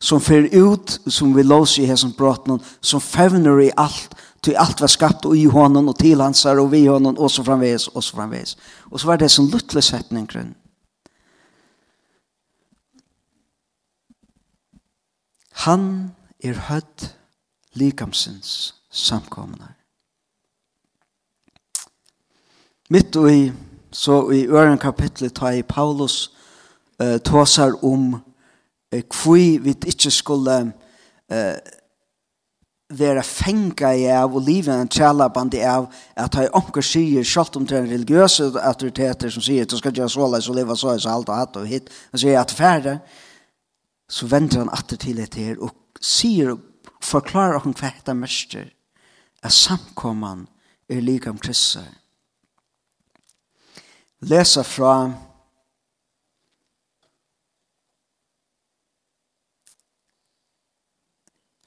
Som 0.00 0.20
fer 0.22 0.46
ut, 0.54 0.98
som 1.06 1.34
vi 1.34 1.42
lås 1.42 1.78
i 1.78 1.86
hesen 1.86 2.12
brotten, 2.18 2.60
som 2.80 3.00
fevner 3.00 3.60
i 3.62 3.70
alt, 3.76 4.14
til 4.42 4.58
alt 4.58 4.80
var 4.80 4.90
skapt 4.90 5.26
og 5.26 5.36
i 5.36 5.46
hånden, 5.50 5.88
og 5.88 5.98
til 5.98 6.20
hans 6.22 6.44
og 6.46 6.70
vi 6.72 6.86
hånden, 6.86 7.18
og 7.18 7.30
så 7.30 7.42
framveis, 7.42 7.88
og 7.88 8.04
så 8.04 8.16
framveis. 8.16 8.56
Og 8.90 9.00
så 9.00 9.06
var 9.06 9.16
det 9.16 9.30
som 9.30 9.50
luttelig 9.50 9.84
setning 9.84 10.28
grunn. 10.30 10.54
Han 15.66 16.14
er 16.44 16.54
hødd 16.54 17.08
likamsins 17.74 18.74
samkomne. 18.90 19.77
Mitt 22.88 23.16
og 23.20 23.28
i, 23.28 23.52
så 23.92 24.30
i 24.32 24.46
øren 24.48 24.78
kapitlet 24.78 25.34
tar 25.36 25.50
i 25.58 25.62
Paulus 25.62 26.30
uh, 27.02 27.18
tåsar 27.20 27.84
om 27.84 28.14
uh, 28.14 29.00
hvor 29.12 29.36
vi 29.62 29.74
ikke 29.86 30.10
skulle 30.10 30.72
uh, 31.32 31.56
være 32.98 33.22
fengt 33.22 33.80
i 33.80 34.06
av 34.08 34.32
og 34.32 34.46
livet 34.46 34.72
en 34.72 34.88
trælabandi 34.88 35.60
av 35.60 35.90
at 36.16 36.34
han 36.34 36.48
omkar 36.56 36.80
sier, 36.80 37.24
selv 37.24 37.60
om 37.60 37.66
det 37.66 37.76
er 37.76 37.90
religiøse 37.92 38.48
autoriteter 38.56 39.30
som 39.30 39.44
sier, 39.44 39.62
at 39.62 39.70
du 39.70 39.76
skal 39.76 39.92
gjøre 39.92 40.08
så 40.08 40.30
leis 40.32 40.48
og 40.48 40.56
leve 40.56 40.76
så 40.76 40.94
leis 40.94 41.04
og 41.04 41.12
alt 41.12 41.28
og 41.28 41.36
hatt 41.36 41.60
og 41.60 41.68
hit 41.68 41.92
og 42.12 42.24
sier 42.24 42.40
at 42.40 42.56
færre, 42.56 42.98
så 44.08 44.26
venter 44.26 44.64
han 44.64 44.72
atter 44.72 44.96
til 44.96 45.20
et 45.20 45.36
her 45.36 45.60
og 45.60 45.76
sier 46.00 46.56
og 46.56 46.64
forklarer 47.04 47.60
hva 47.60 47.68
hva 47.68 47.92
hva 48.00 48.16
hva 48.16 48.16
hva 48.16 48.48
hva 48.48 49.04
hva 51.04 51.28
hva 51.28 51.36
hva 51.36 51.82
hva 51.84 52.07
lesa 54.20 54.62
fra 54.62 55.12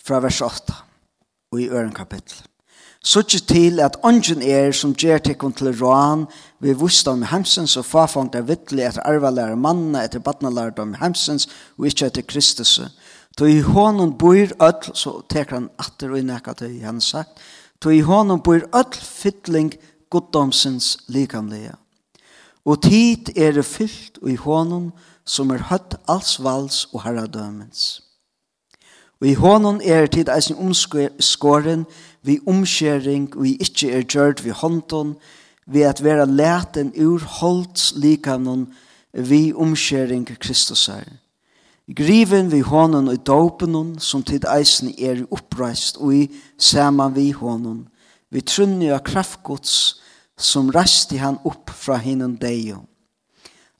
fra 0.03 0.19
vers 0.19 0.41
8 0.41 0.73
og 1.51 1.61
i 1.61 1.69
øren 1.69 1.93
kapittel. 1.93 2.43
Suttje 3.03 3.39
til 3.39 3.79
at 3.79 3.97
ongen 4.03 4.41
er 4.45 4.71
som 4.77 4.93
gjer 4.93 5.17
tekken 5.23 5.53
til 5.57 5.71
roan 5.79 6.27
vi 6.59 6.73
vustan 6.77 7.23
om 7.23 7.29
hemsens 7.31 7.77
og 7.77 7.85
fafangt 7.85 8.35
er 8.35 8.45
vittlig 8.45 8.85
etter 8.85 9.07
arvalære 9.09 9.55
mannene 9.57 10.03
etter 10.05 10.21
badnalærdom 10.21 10.91
om 10.91 10.99
hemsens 11.01 11.47
og 11.77 11.87
ikke 11.89 12.11
etter 12.11 12.21
Kristus. 12.21 12.79
Då 13.39 13.45
i 13.47 13.61
hånden 13.61 14.17
bor 14.17 14.35
ødel, 14.35 14.91
så 14.93 15.21
teker 15.29 15.55
han 15.55 15.69
atter 15.79 16.11
og 16.11 16.19
innekka 16.19 16.53
til 16.53 16.81
han 16.83 17.01
sagt, 17.01 17.39
då 17.79 17.89
i 17.89 18.01
hånden 18.01 18.41
bor 18.41 18.59
ødel 18.75 19.01
fytling 19.01 19.73
goddomsens 20.09 20.97
likamlige 21.07 21.80
og 22.65 22.81
tid 22.81 23.33
er 23.37 23.51
det 23.57 23.65
fyllt 23.65 24.19
i 24.27 24.35
hånden 24.35 24.91
som 25.25 25.49
er 25.53 25.65
høtt 25.71 25.97
alls 26.09 26.37
vals 26.43 26.85
og 26.93 27.03
herradømens. 27.05 28.01
Og 29.21 29.27
i 29.27 29.33
hånden 29.37 29.81
er 29.85 30.09
tid 30.09 30.29
eisen 30.33 30.57
omskåren 30.57 31.85
vi 32.25 32.39
omskjering 32.47 33.29
og 33.35 33.47
i 33.47 33.55
ikkje 33.61 33.91
er 33.97 34.05
gjørt 34.05 34.43
vi 34.45 34.53
hånden 34.53 35.15
vi 35.71 35.85
at 35.85 36.01
vera 36.03 36.25
leten 36.25 36.93
ur 36.97 37.21
holds 37.39 37.93
likanon 37.95 38.67
vi 39.13 39.53
omskjering 39.53 40.25
Kristus 40.39 40.87
er. 40.89 41.05
Griven 41.95 42.51
vi 42.51 42.61
hånden 42.65 43.07
og 43.11 43.25
dopenon 43.25 43.99
som 43.99 44.23
tid 44.23 44.45
eisen 44.49 44.93
er 44.97 45.25
oppreist 45.31 45.97
og 45.97 46.15
i 46.15 46.27
saman 46.57 47.15
vi 47.15 47.31
hånden 47.31 47.87
vi 48.31 48.41
trunnja 48.41 48.95
av 48.95 49.05
kraftgods 49.05 50.01
som 50.37 50.71
rasti 50.71 51.17
han 51.17 51.39
upp 51.43 51.69
fra 51.69 51.97
hinun 51.97 52.35
deio. 52.35 52.85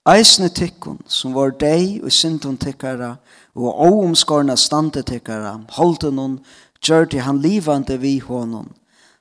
Eisne 0.10 0.50
tykkun, 0.50 0.98
som 1.06 1.34
var 1.34 1.52
dei 1.62 2.00
og 2.02 2.12
syndun 2.12 2.58
tykkara, 2.58 3.16
og 3.56 3.82
oomskorna 3.86 4.56
stande 4.58 5.04
tykkara, 5.06 5.60
holden 5.78 6.18
hun, 6.18 6.38
gjørte 6.82 7.22
han 7.22 7.42
livande 7.42 7.98
vi 8.02 8.18
honom. 8.20 8.72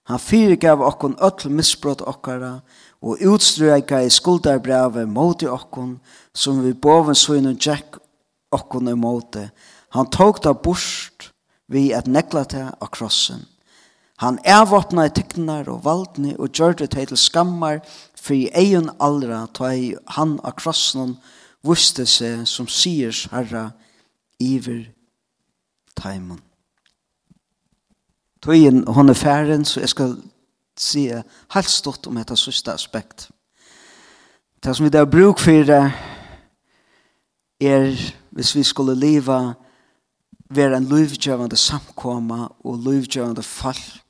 Han 0.09 0.19
fyrirgav 0.19 0.81
okkon 0.83 1.19
öll 1.21 1.51
misbrott 1.53 2.01
okkara, 2.01 2.61
og 3.03 3.21
utstrøyga 3.21 4.01
i 4.05 4.11
skuldarbrevet 4.11 5.09
moti 5.09 5.47
okkon, 5.49 5.99
som 6.35 6.65
vi 6.65 6.73
boven 6.73 7.15
sunnen 7.15 7.59
tjekk 7.61 8.01
okkon 8.53 8.89
i 8.89 8.97
moti. 8.97 9.45
Han 9.97 10.11
tok 10.11 10.43
da 10.45 10.53
bort 10.53 11.31
vi 11.69 11.91
at 11.93 12.09
nekla 12.09 12.45
til 12.45 12.69
av 12.81 12.91
krossen. 12.93 13.45
Han 14.21 14.39
ervåpna 14.45 15.07
i 15.09 15.13
tyknar 15.17 15.69
og 15.73 15.85
valdni 15.87 16.35
og 16.37 16.53
gjørte 16.53 16.91
teg 16.93 17.09
til 17.09 17.17
skammar 17.17 17.79
fyrir 18.21 18.53
egen 18.53 18.91
allra 19.01 19.47
i 19.73 19.95
han 20.17 20.35
av 20.45 20.59
krossen 20.61 21.15
vuste 21.65 22.05
seg 22.05 22.45
som 22.45 22.69
siers 22.69 23.25
herra 23.33 23.71
iver 24.37 24.91
teimen. 25.97 26.41
Tøyen 28.45 28.85
hon 28.89 29.09
er 29.09 29.17
færen, 29.17 29.65
så 29.65 29.81
jeg 29.81 29.89
skal 29.89 30.15
si 30.77 31.09
helt 31.55 31.71
stort 31.71 32.07
om 32.07 32.17
dette 32.21 32.37
sørste 32.37 32.73
aspekt. 32.73 33.31
Det 34.61 34.77
som 34.77 34.85
vi 34.85 34.93
da 34.93 35.05
bruk 35.09 35.41
for 35.41 35.73
er 37.61 37.97
hvis 38.31 38.55
vi 38.57 38.63
skulle 38.63 39.01
leva 39.01 39.55
være 40.51 40.77
en 40.77 40.89
livgjøvende 40.93 41.57
samkomma 41.57 42.49
og 42.65 42.79
livgjøvende 42.85 43.43
folk 43.43 44.10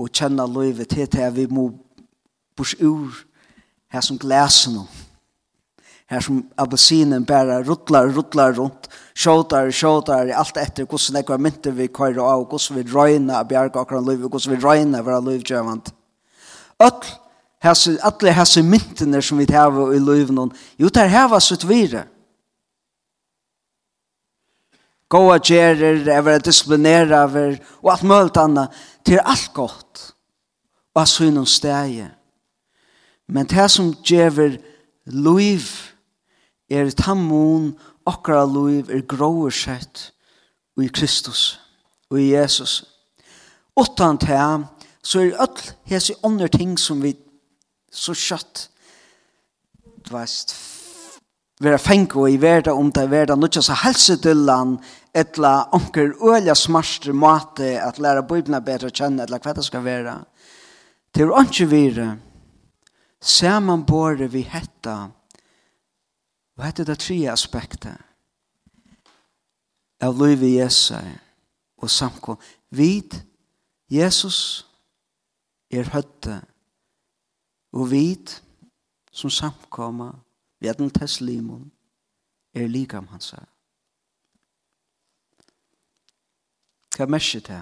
og 0.00 0.08
kjenne 0.16 0.46
livet 0.48 0.88
til 0.88 1.08
til 1.10 1.36
vi 1.36 1.46
må 1.50 1.68
bors 2.56 2.74
ur 2.80 3.22
her 3.92 4.04
som 4.04 4.18
glæser 4.18 4.72
noe. 4.74 4.88
her 6.10 6.20
som 6.20 6.40
appelsinen 6.58 7.24
bare 7.24 7.60
ruttlar, 7.62 8.08
ruttlar 8.10 8.56
rundt 8.56 8.88
sjåtar, 9.14 9.70
sjåtar, 9.70 10.32
alt 10.34 10.56
etter 10.58 10.84
hvordan 10.84 11.20
jeg 11.20 11.28
var 11.28 11.38
mynte 11.38 11.70
vi 11.70 11.86
køyre 11.86 12.22
av 12.22 12.48
hvordan 12.50 12.76
vi 12.76 12.92
røyna 12.92 13.42
bjerg 13.46 13.76
akkurat 13.76 14.08
liv 14.08 14.26
hvordan 14.26 14.56
vi 14.56 14.62
røyna 14.64 14.98
av 14.98 15.24
livgjøvand 15.28 15.92
Öll, 16.80 17.04
hese, 17.62 17.98
alle 18.02 18.32
hese 18.32 18.62
myntene 18.62 19.22
som 19.22 19.38
vi 19.38 19.46
har 19.52 19.70
i 19.94 19.98
livet 19.98 20.56
jo, 20.78 20.88
det 20.88 20.96
har 20.96 21.28
hava 21.28 21.40
sitt 21.40 21.68
vire 21.68 22.06
goa 25.10 25.38
gjerer, 25.42 26.04
jeg 26.06 26.24
vil 26.24 26.44
disiplinere 26.44 27.24
over, 27.24 27.58
og 27.82 27.92
alt 27.92 28.06
mulig 28.06 28.38
annet, 28.38 28.80
til 29.06 29.20
alt 29.24 29.50
godt, 29.54 30.02
og 30.94 31.02
at 31.02 31.08
syne 31.10 31.46
steg. 31.46 32.10
Men 33.28 33.46
det 33.46 33.70
som 33.70 33.94
gjever 34.06 34.58
liv, 35.06 35.66
er 36.70 36.90
tammon, 36.94 37.72
okkara 38.06 38.46
liv 38.46 38.90
er 38.90 39.02
gråer 39.06 39.50
sett, 39.54 40.12
og 40.76 40.84
i 40.84 40.92
Kristus, 40.94 41.60
og 42.10 42.20
i 42.20 42.30
Jesus. 42.32 42.84
Utan 43.76 44.18
til 44.18 44.66
så 45.02 45.20
er 45.20 45.38
öll 45.40 45.70
hese 45.88 46.14
andre 46.24 46.48
ting 46.48 46.78
som 46.78 47.02
vi 47.02 47.14
så 47.92 48.14
kjøtt, 48.14 48.68
du 50.06 50.12
veist, 50.14 50.54
vera 51.60 51.78
fengu 51.78 52.26
i 52.28 52.38
verda 52.40 52.72
om 52.72 52.92
det 52.92 53.10
verda 53.10 53.36
nutja 53.36 53.62
så 53.62 53.76
helse 53.82 54.16
til 54.22 54.44
land, 54.48 54.78
etla 55.14 55.68
onker 55.74 56.14
ølja 56.22 56.54
smarster 56.54 57.12
måte 57.12 57.72
at 57.82 57.98
læra 57.98 58.22
bøybna 58.22 58.60
bedre 58.64 58.90
kjenne, 58.90 59.24
etla 59.24 59.40
hva 59.42 59.54
det 59.56 59.64
skal 59.66 59.84
være. 59.84 60.16
Til 61.14 61.32
er 61.34 61.48
ikke 61.48 61.66
vire, 61.70 62.08
saman 63.20 63.82
båre 63.86 64.30
vi 64.30 64.44
hetta, 64.46 65.10
og 66.56 66.64
hette 66.64 66.86
det 66.86 67.00
tre 67.02 67.18
aspektet, 67.32 67.98
av 70.00 70.16
liv 70.16 70.42
i 70.46 70.54
Jesu 70.60 70.96
og 71.80 71.90
samkom. 71.90 72.38
Vid, 72.70 73.18
Jesus 73.90 74.66
er 75.70 75.90
høtte, 75.92 76.38
og 77.72 77.90
vid, 77.90 78.38
som 79.12 79.30
samkomma, 79.30 80.12
vi 80.60 80.70
er 80.70 80.78
den 80.78 80.90
teslimon, 80.90 81.70
er 82.54 82.70
likam 82.70 83.08
hans 83.10 83.34
her. 83.34 83.49
Hva 87.00 87.06
merker 87.08 87.40
det? 87.40 87.58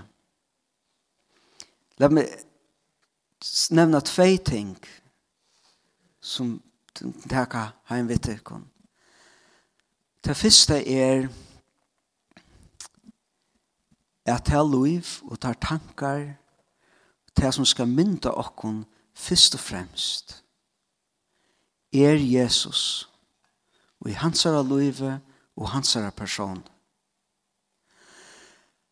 La 2.02 2.08
meg 2.10 2.26
nevne 3.70 4.00
tve 4.02 4.32
ting 4.42 4.72
som 6.18 6.56
teka 7.30 7.68
heim 7.86 8.08
vitt 8.10 8.26
ikkon. 8.32 8.64
Det 10.26 10.34
første 10.34 10.80
er 10.82 11.28
at 14.26 14.50
det 14.50 14.64
liv 14.72 15.12
og 15.30 15.38
tar 15.38 15.54
tankar 15.62 16.24
det 17.38 17.52
som 17.54 17.64
skal 17.64 17.86
mynda 17.86 18.32
okkon 18.34 18.80
først 19.14 19.54
og 19.54 19.62
fremst 19.62 20.34
er 21.94 22.18
Jesus 22.18 23.06
og 24.00 24.10
i 24.10 24.18
hansara 24.18 24.64
liv 24.66 24.98
og 25.56 25.70
hansara 25.70 26.10
person. 26.10 26.58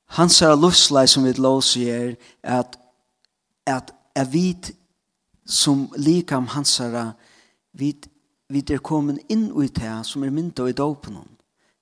Hans 0.06 0.42
er 0.42 0.54
luftsleis 0.54 1.10
som 1.16 1.24
vi 1.24 1.32
låser 1.32 1.90
er 1.94 2.14
at, 2.42 2.78
at, 3.66 3.92
er 4.14 4.24
vi 4.24 4.54
som 5.46 5.88
likam 5.96 6.46
hans 6.46 6.80
er 6.80 7.12
vi, 7.72 7.94
vi 8.48 8.62
er 8.70 8.78
kommet 8.78 9.18
inn 9.28 9.50
i 9.62 9.68
det 9.68 10.06
som 10.06 10.24
er 10.24 10.32
mynda 10.32 10.68
i 10.68 10.76
dopen 10.76 11.18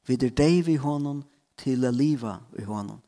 vi 0.07 0.19
er 0.19 0.33
deg 0.35 0.65
vi 0.67 0.77
honom 0.77 1.23
til 1.61 1.87
å 1.87 1.93
liva 1.95 2.39
i 2.59 2.65
honom 2.65 3.01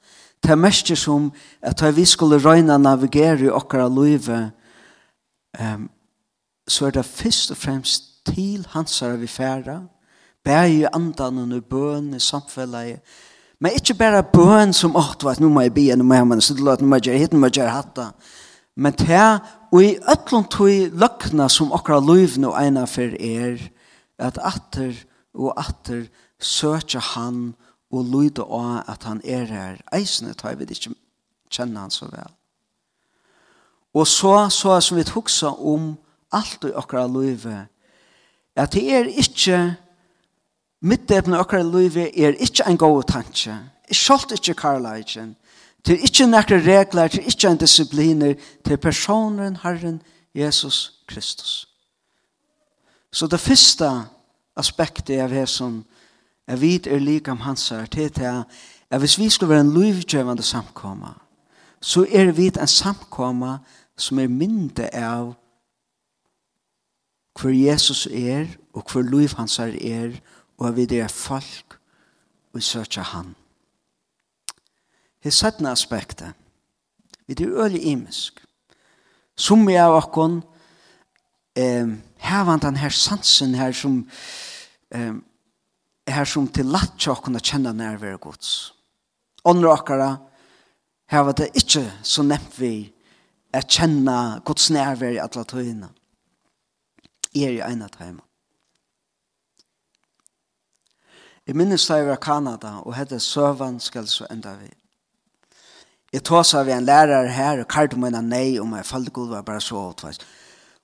det 0.43 0.53
er 0.53 0.61
mest 0.61 0.93
som 0.97 1.33
at 1.61 1.83
vi 1.97 2.05
skulle 2.07 2.39
røyna 2.39 2.79
navigere 2.79 3.49
i 3.49 3.53
okkara 3.53 3.89
livet 3.89 4.53
um, 5.59 5.89
så 6.69 6.87
er 6.87 6.97
det 6.97 7.07
først 7.07 7.51
og 7.51 7.57
fremst 7.57 8.13
til 8.27 8.67
hans 8.71 9.03
er 9.03 9.17
vi 9.17 9.27
færa 9.27 9.81
bæg 10.45 10.81
i 10.81 10.85
andan 10.93 11.53
og 11.53 11.65
bøn 11.65 12.15
i 12.15 12.21
samfellet 12.21 13.01
Men 13.61 13.73
ikke 13.73 13.97
bare 13.97 14.25
bøn 14.33 14.73
som 14.77 14.97
åt, 14.97 15.25
vet, 15.25 15.41
nå 15.41 15.49
må 15.49 15.65
jeg 15.65 15.75
be, 15.75 15.87
nå 15.97 16.05
må 16.05 16.15
jeg 16.15 16.25
hemme, 16.25 16.41
så 16.45 16.55
det 16.55 16.65
nå 16.65 16.89
må 16.89 16.99
jeg 16.99 17.09
gjøre 17.09 17.21
hit, 17.23 17.33
nå 17.33 17.41
må 17.41 17.49
jeg 17.49 17.61
gjøre 17.61 17.77
hatta. 17.77 18.11
Men 18.77 18.93
det 19.01 19.23
og 19.73 19.83
i 19.83 19.97
øtlom 20.13 20.45
tog 20.53 20.93
løkna 20.93 21.49
som 21.49 21.73
akkurat 21.73 22.05
liv 22.05 22.37
nå 22.41 22.53
ena 22.61 22.85
for 22.89 23.17
er, 23.17 23.57
at 24.19 24.39
atter 24.39 24.95
og 25.35 25.57
atter 25.61 26.07
søker 26.41 27.01
han 27.15 27.55
og 27.93 28.05
lyder 28.05 28.45
av 28.45 28.85
at 28.93 29.05
han 29.09 29.21
er 29.25 29.45
her. 29.51 29.81
Eisene 29.93 30.35
tar 30.35 30.57
vi 30.57 30.69
ikke 30.69 30.95
kjenne 31.53 31.81
han 31.81 31.93
så 31.93 32.09
vel. 32.13 32.33
Og 33.97 34.07
så, 34.07 34.49
så 34.53 34.81
som 34.81 34.99
vi 34.99 35.05
hugsa 35.09 35.53
om 35.57 35.95
alt 36.33 36.65
i 36.65 36.75
akkurat 36.77 37.11
livet, 37.11 37.69
at 38.57 38.73
det 38.73 38.85
er 38.93 39.09
ikke 39.09 39.77
Middebne 40.81 41.39
okkar 41.41 41.63
løyve 41.65 42.11
er 42.19 42.37
ikkje 42.37 42.67
en 42.69 42.79
god 42.79 43.03
tanke, 43.09 43.55
skjolt 43.93 44.33
ikkje 44.37 44.55
karlagen, 44.55 45.37
til 45.85 46.03
ikkje 46.03 46.27
nekre 46.27 46.59
regler, 46.61 47.09
til 47.09 47.27
ikkje 47.27 47.51
en 47.51 47.61
disipliner, 47.63 48.35
til 48.65 48.77
personen 48.77 49.57
Herren 49.63 50.03
Jesus 50.35 51.01
Kristus. 51.09 51.69
Så 53.13 53.27
det 53.27 53.41
første 53.41 53.91
aspektet 54.57 55.21
av 55.21 55.31
det 55.31 55.49
som 55.49 55.85
er 56.47 56.57
vidt 56.57 56.87
er 56.87 56.99
likam 56.99 57.39
hans 57.39 57.69
her, 57.69 57.87
det 57.87 58.19
er 58.19 58.43
at 58.91 59.01
hvis 59.01 59.19
vi 59.19 59.31
skulle 59.31 59.51
være 59.51 59.61
en 59.61 59.75
løyvgjøvende 59.75 60.43
samkomma, 60.43 61.15
så 61.81 62.07
er 62.13 62.33
vi 62.33 62.47
en 62.47 62.67
samkomma 62.67 63.59
som 63.97 64.19
er 64.19 64.29
mindre 64.29 64.91
av 64.95 65.35
hvor 67.41 67.51
Jesus 67.51 68.07
er 68.07 68.47
og 68.75 68.85
hvor 68.93 69.03
løyv 69.03 69.37
hans 69.37 69.57
her 69.57 69.75
er, 69.81 70.07
og 70.09 70.36
og 70.59 70.77
vi 70.77 70.87
er 70.99 71.09
folk 71.09 71.79
og 72.55 72.63
søker 72.63 73.03
han. 73.03 73.35
Det 75.23 75.29
er 75.29 75.37
sættende 75.37 75.71
aspektet. 75.71 76.33
Vi 77.27 77.33
er 77.33 77.63
øyelig 77.63 77.83
imisk. 77.85 78.45
Som 79.37 79.67
vi 79.67 79.75
er 79.75 79.89
åkken, 79.89 80.43
eh, 81.57 81.89
her 82.17 82.45
var 82.45 82.57
den 82.57 82.77
her 82.77 82.89
sansen 82.89 83.55
her 83.55 83.73
som 83.73 84.11
eh, 84.91 85.15
her 86.09 86.25
som 86.25 86.49
til 86.49 86.67
latt 86.71 86.95
til 86.99 87.13
åkken 87.13 87.37
å 87.37 87.43
kjenne 87.43 87.73
nærvære 87.75 88.21
gods. 88.23 88.73
Åndre 89.45 89.73
åkere, 89.73 90.11
her 91.11 91.25
var 91.27 91.33
det 91.39 91.51
ikke 91.55 91.85
så 92.03 92.23
nevnt 92.27 92.59
vi 92.61 92.73
å 93.55 93.63
kjenne 93.63 94.41
gods 94.47 94.71
nærvære 94.71 95.19
i 95.19 95.23
alle 95.23 95.45
tøyene. 95.45 95.91
Er 97.35 97.53
i 97.53 97.61
ene 97.61 97.89
tøyene. 97.93 98.23
Jeg 101.47 101.55
minnes 101.55 101.85
da 101.87 102.01
jeg 102.01 102.09
var 102.09 102.19
Kanada, 102.19 102.73
og 102.83 102.97
hette 102.97 103.21
søvann 103.23 103.79
skal 103.81 104.09
så 104.11 104.27
enda 104.31 104.57
vi. 104.59 104.73
Jeg 106.13 106.25
tås 106.27 106.55
av 106.59 106.69
en 106.71 106.87
lærer 106.87 107.29
her, 107.31 107.61
og 107.63 107.69
kallte 107.71 107.99
meg 108.03 108.17
en 108.19 108.31
nei, 108.33 108.59
og 108.59 108.73
jeg 108.75 108.89
følte 108.89 109.15
god 109.15 109.29
var 109.31 109.47
bare 109.47 109.63
så 109.63 109.79
åtveis. 109.79 110.19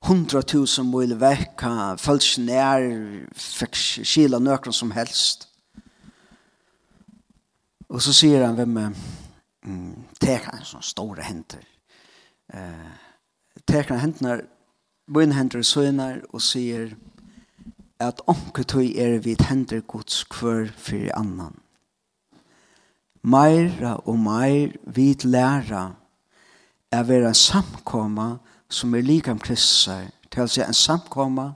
Hundra 0.07 0.43
tusen 0.43 0.89
mil 0.91 1.15
vekk, 1.19 1.63
følte 2.03 2.27
seg 2.27 2.47
nær, 2.47 2.87
fikk 3.39 3.79
kila 4.07 4.39
nøkron 4.43 4.75
som 4.75 4.91
helst. 4.95 5.49
Og 7.93 8.03
så 8.03 8.15
sier 8.15 8.47
han 8.47 8.57
hvem 8.59 8.79
mm, 8.79 9.95
teker 10.23 10.57
en 10.57 10.67
sånn 10.67 10.87
store 10.87 11.27
henter. 11.27 11.63
Eh, 12.55 12.91
teker 13.67 13.95
han 13.95 14.05
hentene, 14.07 14.39
begynner 15.11 15.39
henter 15.39 15.63
i 15.63 15.67
søgner, 15.67 16.23
og 16.33 16.43
sier, 16.43 16.95
at 18.03 18.23
onke 18.31 18.65
tøy 18.67 18.93
er 18.99 19.19
vid 19.23 19.45
hender 19.49 19.83
gods 19.87 20.25
kvør 20.31 20.71
fyrir 20.77 21.13
annan. 21.17 21.55
Meira 23.23 23.97
og 24.07 24.19
meir 24.19 24.75
vid 24.87 25.25
læra 25.25 25.93
er 26.93 27.05
vera 27.07 27.33
samkomma 27.35 28.37
som 28.69 28.95
er 28.95 29.07
likam 29.07 29.39
kristar, 29.39 30.11
til 30.33 30.49
seg 30.49 30.67
en 30.67 30.77
samkomma 30.77 31.53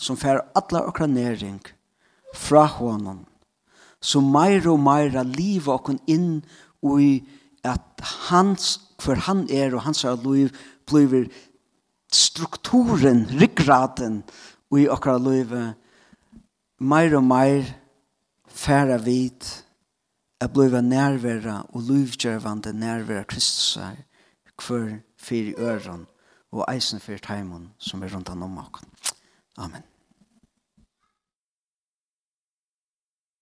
som 0.00 0.16
fer 0.16 0.40
alla 0.56 0.86
okra 0.88 1.06
næring 1.06 1.60
fra 2.34 2.64
honom, 2.78 3.26
som 4.00 4.30
meir 4.32 4.66
og 4.70 4.80
meira 4.80 5.22
liv 5.26 5.68
okkun 5.68 6.00
inn 6.06 6.40
ui 6.82 7.22
at 7.64 8.02
hans, 8.30 8.80
for 8.98 9.14
han 9.28 9.44
er 9.50 9.74
og 9.76 9.84
hans 9.86 10.04
er 10.04 10.16
liv, 10.24 10.50
blir 10.88 11.28
strukturen, 12.12 13.26
ryggraden, 13.40 14.22
og 14.72 14.80
i 14.80 14.88
okkara 14.88 15.20
meir 16.82 17.16
og 17.16 17.24
meir 17.24 17.68
færa 18.48 18.98
vid 19.02 19.46
er 20.40 20.50
bliva 20.50 20.80
nærvera 20.80 21.62
og 21.70 21.82
luvgjørvande 21.88 22.72
nærvera 22.72 23.22
Kristus 23.22 23.76
er 23.76 24.02
hver 24.66 24.98
fyrir 25.16 25.54
øren 25.58 26.06
og 26.52 26.66
eisen 26.74 27.00
fyrir 27.00 27.18
teimen 27.18 27.70
som 27.78 28.02
er 28.02 28.14
rundt 28.14 28.28
om. 28.28 28.58
Amen. 29.56 29.91